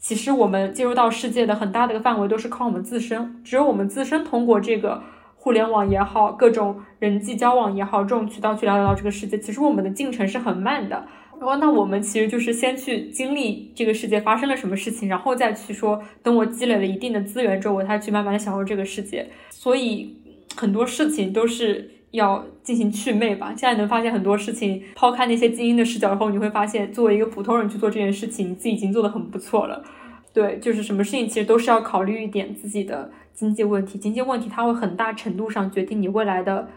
[0.02, 5.02] 其实我们进入到世界的很大的一个范围都是靠我们自身，只有我们自身通过这个。
[5.44, 11.04] 互联网也好，各种人际交往也好，这种渠道去了解到这个世界，其实我们的进程是很慢的。
[11.40, 19.32] 然后，那我们其实就是先去经历这个世界发生了什么事情，然后再去说，等我积累了一定的资源之后，我才去慢慢的享受这个世界。
[19.50, 20.16] 所以
[20.56, 23.48] 很多事情都是要进行祛魅吧。
[23.58, 29.84] 现在能发现很多事情，抛开那些精英的视角后，你会发现，作为一个普通人去做这件事情，你自己已经做得很不错了。
[30.34, 33.12] 对，就是什么事情其实都是要考虑一点自己的。
[33.34, 36.68] 经济问题，经济问题它会很大程度上决定你未来的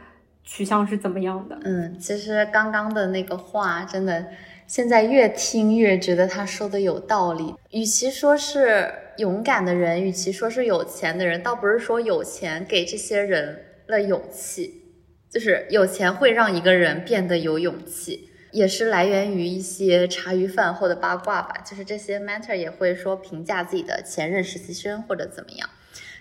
[0.45, 1.59] 取向是怎么样的。
[1.63, 4.25] 嗯，其实刚刚的那个话，真的
[4.67, 7.55] 现在越听越觉得他说的有道理。
[7.71, 14.84] 与其说是勇敢的人，与其说是有钱的人，倒不是说有钱给这些人了勇气，
[15.35, 21.57] 就是有钱会让一个人变得有勇气，也是来源于一些茶余饭后的八卦吧。
[21.65, 25.69] 就是这些 mentor 也会说评价自己的前任实习生或者怎么样。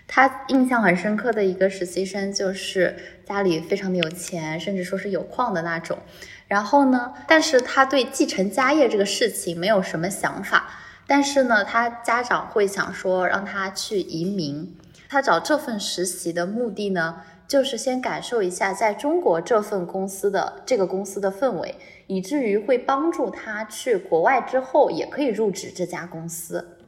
[0.08, 6.00] 他印象很深刻的一个实习生，就是家里非常的有钱，甚至说是有矿的那种。
[6.48, 10.80] 然后呢，但是他对继承家业这个事情没有什么想法。
[11.06, 14.76] 但是呢，他家长会想说让他去移民。
[15.08, 21.74] 他找这份实习的目的呢，就是先感受一下在中国这份公司的这个公司的氛围，
[22.06, 26.78] 以至于会帮助他去国外之后也可以入职这家公司。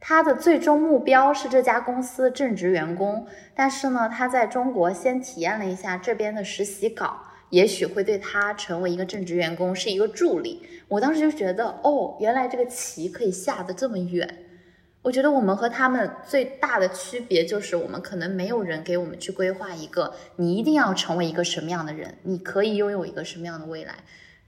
[0.00, 7.18] 他的最终目标是这家公司正职员工，但是呢，他在中国先体验了一下这边的实习岗，
[7.48, 10.60] 也许会对他成为一个正职员工是一个助力。
[10.88, 14.43] 我当时就觉得，哦，原来这个棋可以下得这么远。
[15.04, 23.96] 我觉得我们和他们最大的区别就是，我们可能没有人给我们去规划一个你一定要成为一个什么样的人，你可以拥有一个什么样的未来，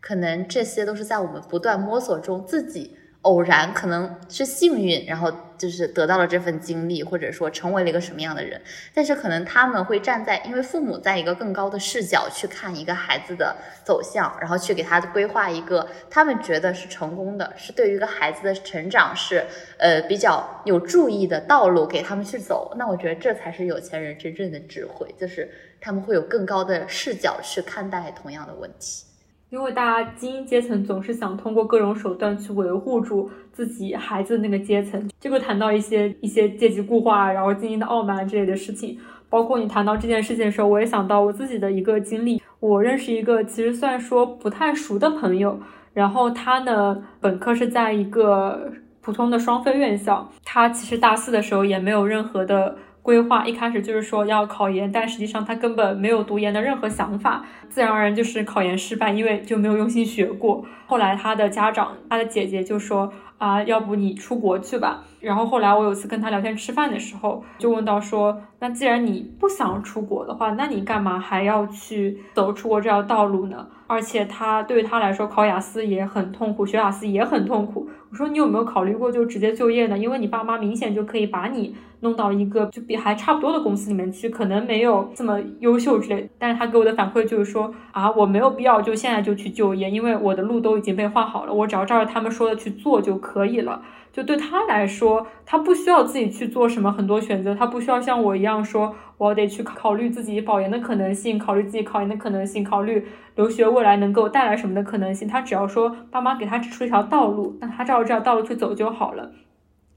[0.01, 2.97] 可能这些都是在我们不断摸索中自己。
[3.27, 8.61] 偶然，可能是幸运，然后就是得到了这份经历，或者说成为了一个什么样的人。
[8.95, 19.45] 但是可能他们会站在，因为父母在一个更高的视角去看一个孩子的走向，然后去给他规划一个他们觉得是成功的，是对于一个孩子的成长是
[19.79, 22.75] 呃比较有注意的道路给他们去走。
[22.79, 25.51] 那我觉得这才是有钱人真正的智慧，就是
[25.81, 29.05] 他们会有更高的视角去看待同样的问题。
[29.51, 38.99] 因为大家精英阶层总是想通过各种手段去维护住自己孩子的那个阶层，这个谈到一些一些阶级固化，然后精英的傲慢之类的事情。
[39.29, 42.43] 包括你谈到这件事情的时候，我也想到我自己的一个经历。
[42.59, 45.61] 我认识一个其实算说不太熟的朋友，
[45.93, 52.77] 然后他呢本科是在一个普通的双非院校，他其实大四的时候也没有任何的。
[53.07, 60.65] 规划一开始就是说要考研，但实际上他根本没有读研的任何想法，自然而然就是考研失败，因为就没有用心学过。
[60.87, 65.05] 后来他的家长，他的姐姐就说啊，要不你出国去吧。
[65.21, 73.69] 然后后来我有次跟他聊天吃饭的时候，就问到说，那既然你不想出国的话，那你干嘛还要去走出国这条道路呢？
[73.87, 77.89] 而且他对于他来说，考雅思也很痛苦，学雅思也很痛苦。
[78.11, 79.97] 我说你有没有考虑过就直接就业呢？
[79.97, 81.77] 因为你爸妈明显就可以把你。
[82.07, 86.31] 弄到一个就比还差不多的公司里面去，可能没有这么优秀之类。
[86.39, 93.83] 但是他给我的反馈就是说啊，我没有必要就现在就去就业，因为我的路都已经被画好了，我只要照着他们说的去做就可以了。
[94.13, 103.05] 就对他来说，他不需要自己去做什么很多选择，他不需要像我一样说，我得去考虑自己保研的可能性，考虑自己考研的可能性，考虑
[103.35, 105.29] 留学未来能够带来什么的可能性。
[105.29, 109.33] 他只要说爸妈给他指出一条道路，那他照着这条道路去走就好了。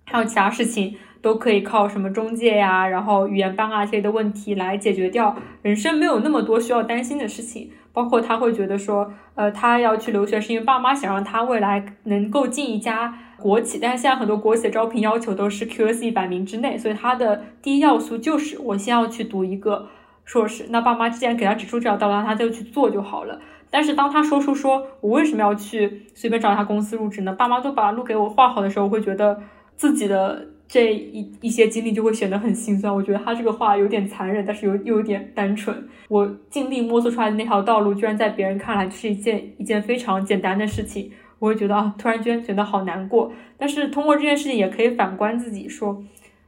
[0.10, 0.96] 还有其他事情。
[1.22, 5.36] 都可以靠什么中介呀，然后语言班啊这类的问题来解决掉。
[5.62, 19.90] 人生没有那么多需要担心的事情，包括他会觉得说，呃，他要去留学是因为爸妈想让他未来能够进一家国企，但是现在很多国企的招聘要求都是 QS 一百名之内，所以他的第一要素就是我先要去读一个
[20.24, 20.68] 硕士。
[20.70, 23.42] 那爸妈既然给他指出这条道路，他就去做就好了。
[23.70, 27.34] 但是当他说出说我为什么要去随便找一家公司入职呢？
[27.34, 29.42] 爸妈都把路给我画好的时候，我会觉得
[29.80, 30.46] 自己的。
[30.72, 32.94] 这一一些经历就会显得很心酸。
[32.94, 35.76] 我觉得他这个话有点残忍，但是又又有点单纯。
[36.08, 41.12] 我尽力摸索出来的那条道路，居然在别人看来就是一件一件非常简单的事情。
[41.40, 43.32] 我会觉得啊，突然间觉得好难过。
[43.58, 46.04] 但是通过这件事情，也可以反观自己，说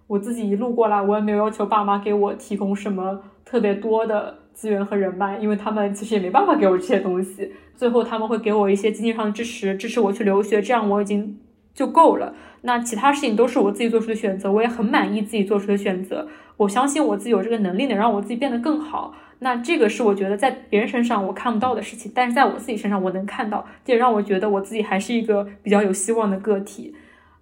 [0.06, 7.52] 我自己一路过来，我也没有要求爸妈给我提供什么特别多的资源和人脉，因为他们其实也没办法给我这些东西。
[7.76, 11.40] 最后他们会给我一些经济上的支持，支持我去留学，这样我已经
[11.74, 12.34] 就够了。
[12.62, 16.28] 那其他事情都是我自己做出的选择，我也很满意自己做出的选择。
[16.58, 19.16] 我相信我自己有这个能力，能让我自己变得更好。
[19.40, 26.94] 那这个是我觉得在别人身上我看不到的事情，但是在我自己身上我能看到，这也让我觉得我自己还是一个比较有希望的个体。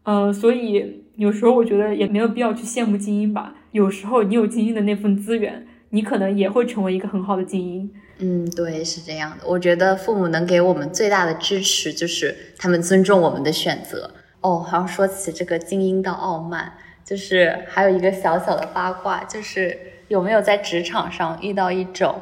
[0.04, 3.54] 嗯，所以有时候我觉得也没有必要去羡慕精英吧。
[3.74, 7.92] 有时候你有精英的那份资源，你可能也会成为一个很好的精英。
[8.20, 9.46] 嗯，对，是这样的。
[9.46, 14.10] 我觉得父母能给我们最大的支持，就是他们尊重我们的选择。
[14.42, 16.74] 哦，好像说起这个精英的傲慢，
[17.06, 19.78] 就是还有一个小小的八卦，就是
[20.08, 22.22] 有没有在职场上遇到一种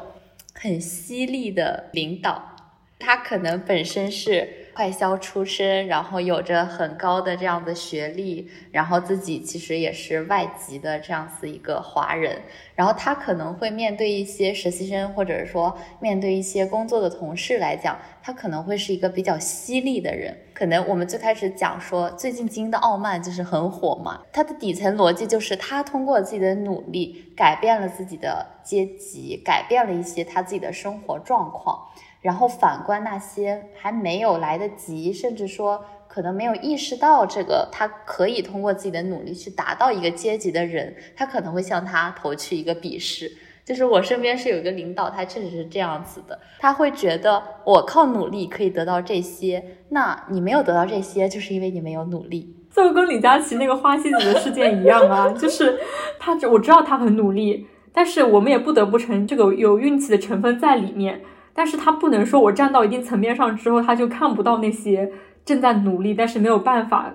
[0.54, 2.56] 很犀利的领导，
[2.98, 4.67] 他可能本身是。
[4.78, 12.40] 快销出身，然后有着很高的这样的学历，然后自己其实也是外籍的这样子一个华人，
[12.76, 20.38] 然后他可能会面对一些实习生，或者说面对一些工作的同事来讲，他可能会是一个比较犀利的人。
[20.54, 31.76] 可能我们最开始讲说，最近金的傲慢就是很火嘛，它的底层逻辑就是他通过自己的努力改变了自己的阶级，改变了一些他自己的生活状况。
[32.20, 43.30] 然后反观那些还没有来得及，甚至说可能没有意识到这个，他可以通过自己的努力去达到一个阶级的人，他可能会向他投去一个鄙视。
[43.64, 52.56] 就是我身边是有一个领导，他确实是这样子的，他会觉得我靠努力可以得到这些，那你没有得到这些，就是因为你没有努力。
[52.74, 55.78] 就跟李佳琦那个花西子的事件一样啊， 就是
[56.18, 61.20] 他，我知道他很努力，但是我们也不得不承认，这个有运气的成分在里面。
[61.58, 65.10] 但是他不能说，我站到一定层面上之后，他就看不到那些
[65.44, 67.12] 正在努力，但是没有办法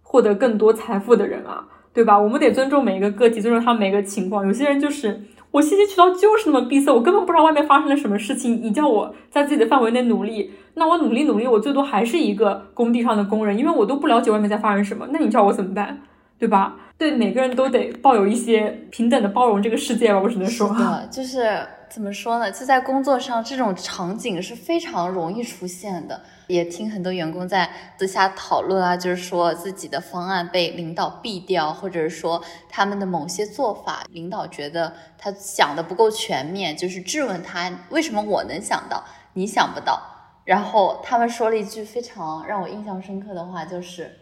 [0.00, 2.18] 获得更多财富的人啊，对吧？
[2.18, 4.46] 我们得尊重每一个个体，尊重他每个情况。
[4.46, 5.20] 有些人就是
[5.50, 8.62] 我信息渠道就是那么闭塞，我根本不知道外面发生了什么事情。
[8.62, 15.06] 你叫我在自己的范围内努力，那我努力努力，我最多还是一个工地上的工人，因为我都不了解外面在发生什么。
[15.12, 16.00] 那你叫我怎么办？
[16.38, 16.76] 对吧？
[16.96, 20.66] 对每个人都得抱有一些平等的包容这个世界吧，我只能说，
[21.10, 21.58] 就是。
[21.92, 22.50] 怎么说呢？
[22.50, 26.22] 就在工作上，这种场景是非常容易出现的。
[26.46, 40.00] 也听很多员工在私下讨论啊，就是说自己的方案被领导毙掉，或者是说他们的某些做法，领导觉得他想的不够全面，就是质问他为什么我能想到，你想不到。
[40.46, 44.18] 然后他们说了一句非常让我印象深刻的话，就是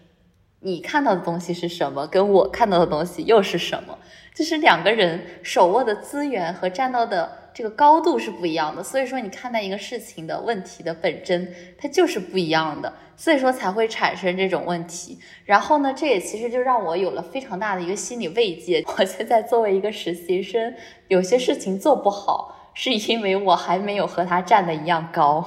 [0.59, 3.97] 你看到的东西是什么，跟我看到的东西又是什么？
[4.35, 7.39] 就是两个人手握的资源和站到的。
[7.53, 15.19] 这个高度是不一样的，所以说你看待一个事情的问题的本真，它就是不一样的，所以说才会产生这种问题。
[15.45, 18.85] 然后呢，这也其实就让我有了非常大的一个心理慰藉。
[18.99, 20.75] 我现在作为一个实习生，
[21.09, 25.45] 有些事情做不好，是因为我还没有和他站的一样高。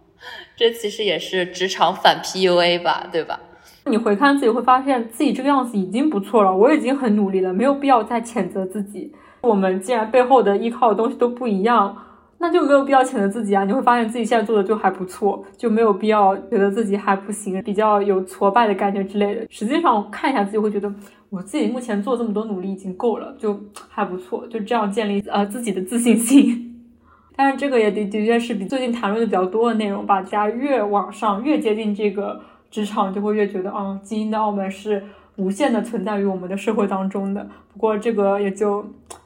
[0.56, 3.40] 这其实也是职场反 PUA 吧，对吧？
[3.86, 9.12] 你回看自己会发现自己这个样子已经不错了，我已经很努力了，没有必要再谴责自己。
[9.44, 11.96] 我们既然背后的依靠的东西都不一样，
[12.38, 13.64] 那就没有必要谴责自己啊！
[13.64, 19.46] 你会发现自己现在做的就还不错，就没有必要觉得自己还不行，比较有挫败的感觉之类的。
[19.48, 20.92] 实际上看一下自己，会觉得
[21.30, 26.70] 我自己目前做这么多努力已经够了，就还不错，就这样建立呃自己的自信心。
[27.36, 30.20] 但是这个也的的确是比最近谈论的比较多的内容吧。
[30.20, 32.40] 大家越往上，越接近这个
[32.70, 35.02] 职场，就会越觉得啊，基因的澳门是
[35.36, 37.48] 无限的存在于我们的社会当中的。
[37.72, 38.84] 不过这个也就。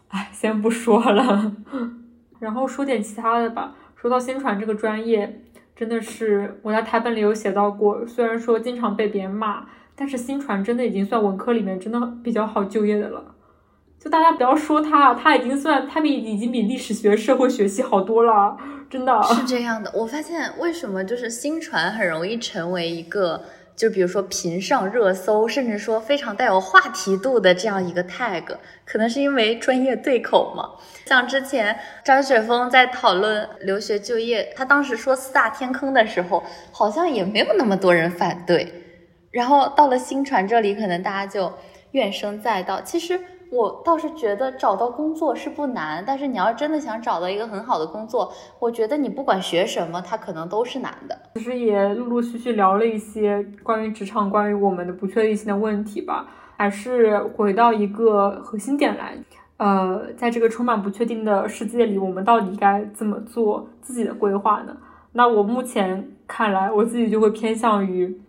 [0.09, 1.53] 哎，先不说了，
[2.39, 3.75] 然后说点其他的吧。
[3.95, 5.43] 说到新传这个专业，
[5.77, 8.07] 真的是我在台本里有写到过。
[8.07, 13.35] 虽然说经常被别人骂，但是新传真的已经算文科里面真的比较好就业的了。
[13.99, 18.57] 就大家不要说他，他已经算他比已经比历史学、社会学系好多了，
[18.89, 19.93] 真的是这样的。
[19.95, 23.43] 我发现为什么就是新传很容易成为一个。
[23.79, 28.43] 就比如说频上热搜，甚至说非常带有话题度的这样一个 tag，
[28.85, 30.71] 可能是因为专业对口嘛。
[31.07, 38.71] 像之前张雪峰在讨论留学就业，他当时说四大天坑的时候，好像也没有那么多人反对。
[39.31, 41.53] 然后到了新传这里，可能大家就
[41.93, 42.81] 怨声载道。
[42.81, 43.21] 其实。
[43.51, 51.19] 我倒是觉得找到工作是不难，但是你要真的想找到一个很好的工作，我觉得你不管学什么，它可能都是难的。
[51.35, 59.17] 其实也陆陆续续聊了一些关于职场、关于我们的不确定性的问题吧，还是回到一个核心点来，
[59.57, 64.77] 呃，在这个充满不确定的世界里，我们到底该怎么做自己的规划呢？
[65.13, 68.21] 那我目前看来，我自己就会偏向于。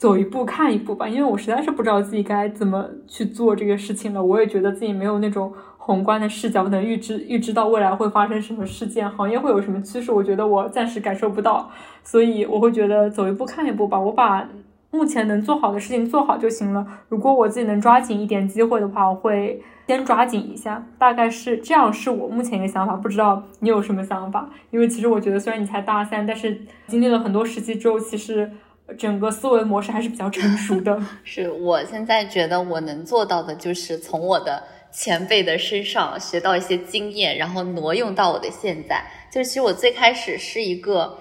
[0.00, 4.24] 走一步看一步吧，因为我实在是不知道自己该怎么去做这个事情了。
[4.24, 10.10] 我也觉得自己没有那种宏观的视角，能预知预知到未来会发生什么事件，行业会有什么趋势。
[10.10, 11.70] 我觉得我暂时感受不到，
[12.02, 14.00] 所以我会觉得走一步看一步吧。
[14.00, 14.48] 我把
[14.90, 16.86] 目前能做好的事情做好就行了。
[17.10, 20.82] 如果我自己能抓紧一点机会的话，我会先抓紧一下。
[20.98, 22.96] 大概是这样，是我目前一个想法。
[22.96, 24.48] 不知道你有什么想法？
[24.70, 28.50] 因为其实我觉得，虽然你才大三，但是经历了很多时期之后，其实。
[28.98, 31.00] 整个思维模式还是比较成熟的。
[31.24, 34.62] 是我现在觉得我能做到的，就是从我的
[34.92, 39.04] 前辈的身上学到一些经验，然后挪用到我的现在。
[39.30, 41.18] 就是其实我最开始是一个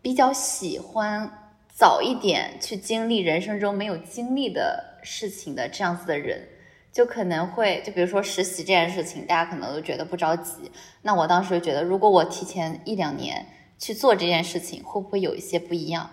[0.00, 1.30] 比较喜欢
[1.72, 6.48] 早一点去经历人生中没有经历的事情的这样子的人，
[6.92, 10.70] 就可能会就比如说实习这件事情，大家可能都觉得不着急。
[11.02, 13.46] 那我当时觉得，如果我提前一两年
[13.78, 16.10] 去做这件事情，会不会有一些不一样？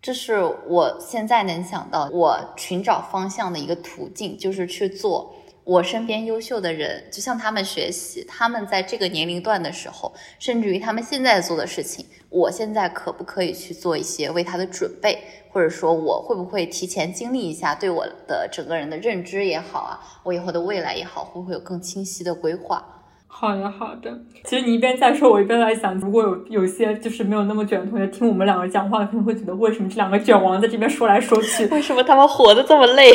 [0.00, 5.34] 这是我现在能想到我寻找方向的一个途径，就是去做
[5.64, 8.24] 我身边优秀的人，就向他们学习。
[8.26, 15.18] 他们在这个年龄段的时候，甚至于他们现在做的事情，我现在可不可以去做一些为他的准备，
[15.50, 22.97] 或者说我会不会提前经历一下，对我的整个人的认知也好啊，我以后的未来也好，会不会有更清晰的规划？
[23.30, 24.20] 好的，好的。
[24.42, 31.64] 其实你一边在说，我一边在想，如果有有些就是没有那么卷的同学听我们两个讲话，可能会觉得为什么这两个卷王在这边说来说去？
[31.70, 33.12] 为什么他们活得这么累？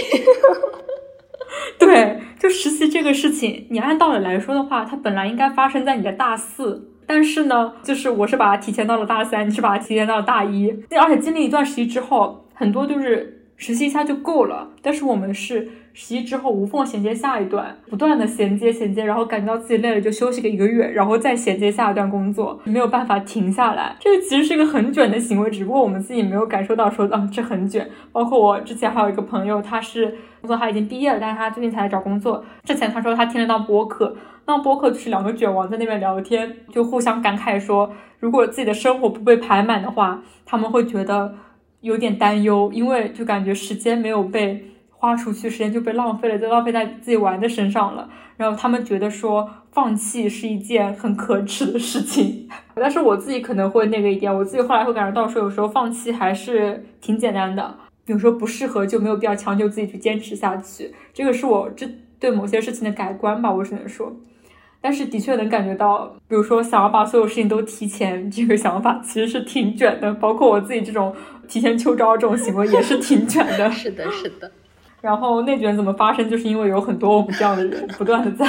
[1.78, 15.70] 对，就实习这个事情，你按道理来说的话，它本来应该发生在你的大四，但是呢，就是我是把它提前到了大三，你是把它提前到了大一，而且经历一段实习之后，很多就是实习一下就够了，但是我们是。
[15.96, 23.96] 实习之后无缝衔接下一段，不断的衔接衔接，然后感觉到自己累了就休息个一个月，然后再衔接下一段工作，没有办法停下来。
[24.00, 27.88] 这个其实是一个很卷的行为，只不过我们自己没有感受到说啊这很卷。
[28.12, 32.44] 包括我之前还有一个朋友，他是工作他已经毕业了，但是他最近才来找工作。
[32.64, 34.16] 之前他说他听得到播客，
[34.48, 41.36] 那播客就是两个卷王在那边聊天，就互相感慨说，如果自己的生活不被排满的话，他们会觉得
[41.82, 44.73] 有点担忧，因为就感觉时间没有被。
[45.04, 48.10] 花出去，时间就被浪费了，就浪费在自己玩的身上了。
[48.38, 57.76] 然后他们觉得说放弃是一件很可耻的事情， 但是我自己可能会那个一点，我自己后来会感觉到说，有时候放弃还是挺简单的，
[58.06, 60.94] 有时候不适合就没有必要强求自己去坚持下去。
[61.14, 61.86] 这个是我这
[62.18, 64.16] 对某些事情的改观吧，我只能说。
[64.80, 70.14] 但是的确能感觉到，比如说想要把所有事情都提前，这个想法其实是挺卷的。
[70.14, 71.14] 包括我自己这种
[71.50, 73.70] 提前秋招这种行为也是挺卷的。
[73.72, 74.50] 是的，是的。
[75.04, 76.30] 然后内卷怎么发生？
[76.30, 78.46] 就是因为有很多我们这样的人不断的在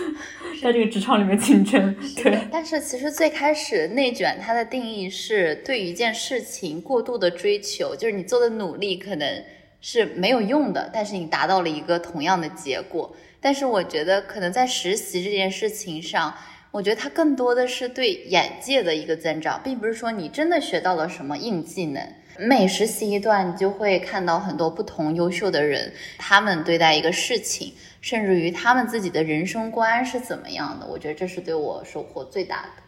[0.60, 1.96] 在这个职场里面竞争。
[2.22, 2.38] 对。
[2.52, 9.42] 但是其实最开始内卷它的定义是对一件事情过度的追求，就是你做的努力可能
[9.80, 13.16] 是没有用的，但是你达到了一个同样的结果。
[13.40, 16.34] 但是我觉得，可能在实习这件事情上，
[16.72, 22.06] 我觉得它更多的是对眼界的一个增长，并不是说你真的学到了什么硬技能。
[22.38, 30.86] 每实习一段，你就会看到很多不同优秀的人，他们对待一个事情，甚至于他们自己的人生观是怎么样的。
[30.86, 32.82] 我觉得这是对我收获最大的，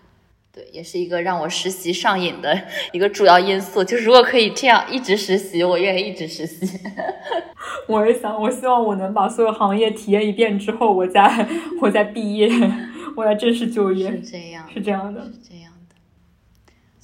[0.52, 2.60] 对，也是一个让我实习上瘾的
[2.92, 3.82] 一个主要因素。
[3.82, 6.78] 就如果可以这样一直实习，我愿意一直实习。
[7.88, 11.46] 我也想，我希望我能把所有行业体验一遍之后，我再
[11.80, 12.48] 我再毕业，
[13.16, 14.10] 我再正式就业。
[14.10, 15.67] 是这样，是这样的，是这样的。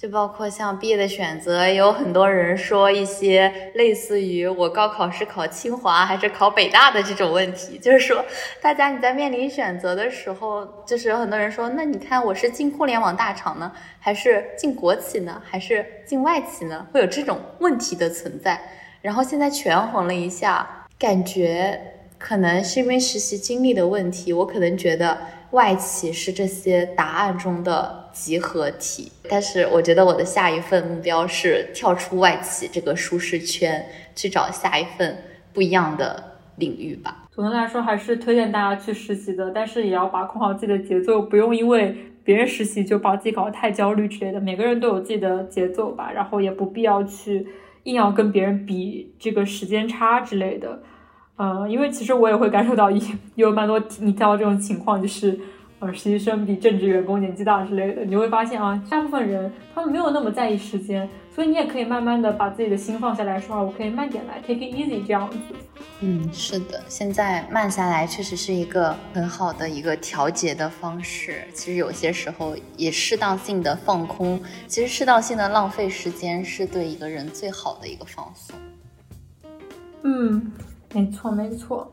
[0.04, 8.22] 就包括像毕业的选择，有很多人说一些类似于我高考是考清华还是考北大的这种问题，就是说
[8.60, 16.86] 大家你在面临选择的时候，就是有很多人说，那你看我是进互联网大厂呢，还是进国企呢，还是进外企呢？
[16.92, 18.60] 会有这种问题的存在。
[19.00, 21.80] 然后现在权衡了一下，感觉
[22.18, 25.16] 可能是因为实习经历的问题，我可能觉得
[25.52, 29.12] 外企是这些答案中的集合体。
[29.28, 33.84] 但是我觉得我的下一份目标是跳出外企这个舒适圈，
[34.14, 35.14] 去找下一份
[35.52, 37.24] 不一样的领域吧。
[37.32, 41.94] 总的来说，还是推荐大家去实习的，但是也要把控好自己的节奏，不用因为
[42.24, 44.40] 别人实习就把自己搞得太焦虑之类的。
[44.40, 47.46] 每个人都有自己的节奏吧，然后也不必要去。
[47.84, 50.82] 硬要跟别人比这个时间差之类的，
[51.36, 52.98] 嗯，因为其实我也会感受到有
[53.34, 55.38] 有蛮多你提到这种情况，就是
[55.84, 65.38] 呃实习生比正职员工年纪大之类的，你会发现啊，大部分人他们没有那么在意时间，所以你也可以慢慢的把自己的心放下来说啊，我可以慢点来，take it easy 这样子。
[66.00, 71.44] 嗯，是的，现在慢下来确实是一个很好的一个调节的方式。
[71.52, 78.56] 其实有些时候也适当性的放空，其实适当性的浪费时间是对一个人最好的一个放松。
[80.02, 80.52] 嗯，
[80.92, 81.90] 没错没错。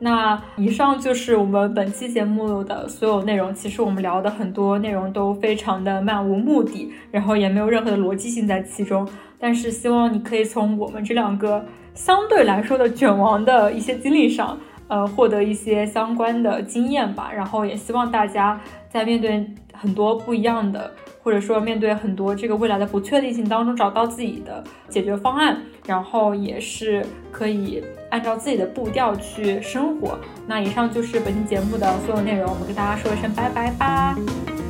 [0.00, 3.54] 那以上就是我们本期节目的所有内容。
[3.54, 9.06] 其实我们聊的很多内容都非常的漫无目的，然后也没有任何的逻辑性在其中。
[9.38, 11.64] 但是希望你可以从我们这两个。
[11.92, 17.30] 相对来说的卷王的一些经历上，呃，获得一些相关的经验吧。
[17.34, 19.44] 然后也希望大家在面对
[19.74, 20.90] 很多不一样的，
[21.20, 25.60] 或者说面对很多这个未来的不确定性当中，找到自己的解决方案。
[25.84, 30.18] 然后也是可以按照自己的步调去生活。
[30.46, 34.16] 那以上就是本期节目的所有内容我们跟大家说一声拜拜吧。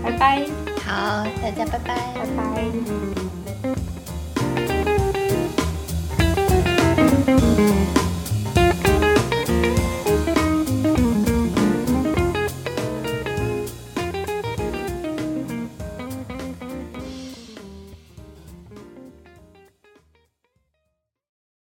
[0.03, 0.47] 拜拜。
[0.87, 1.97] 好大家拜拜。
[2.15, 2.27] 拜
[7.95, 8.00] 拜。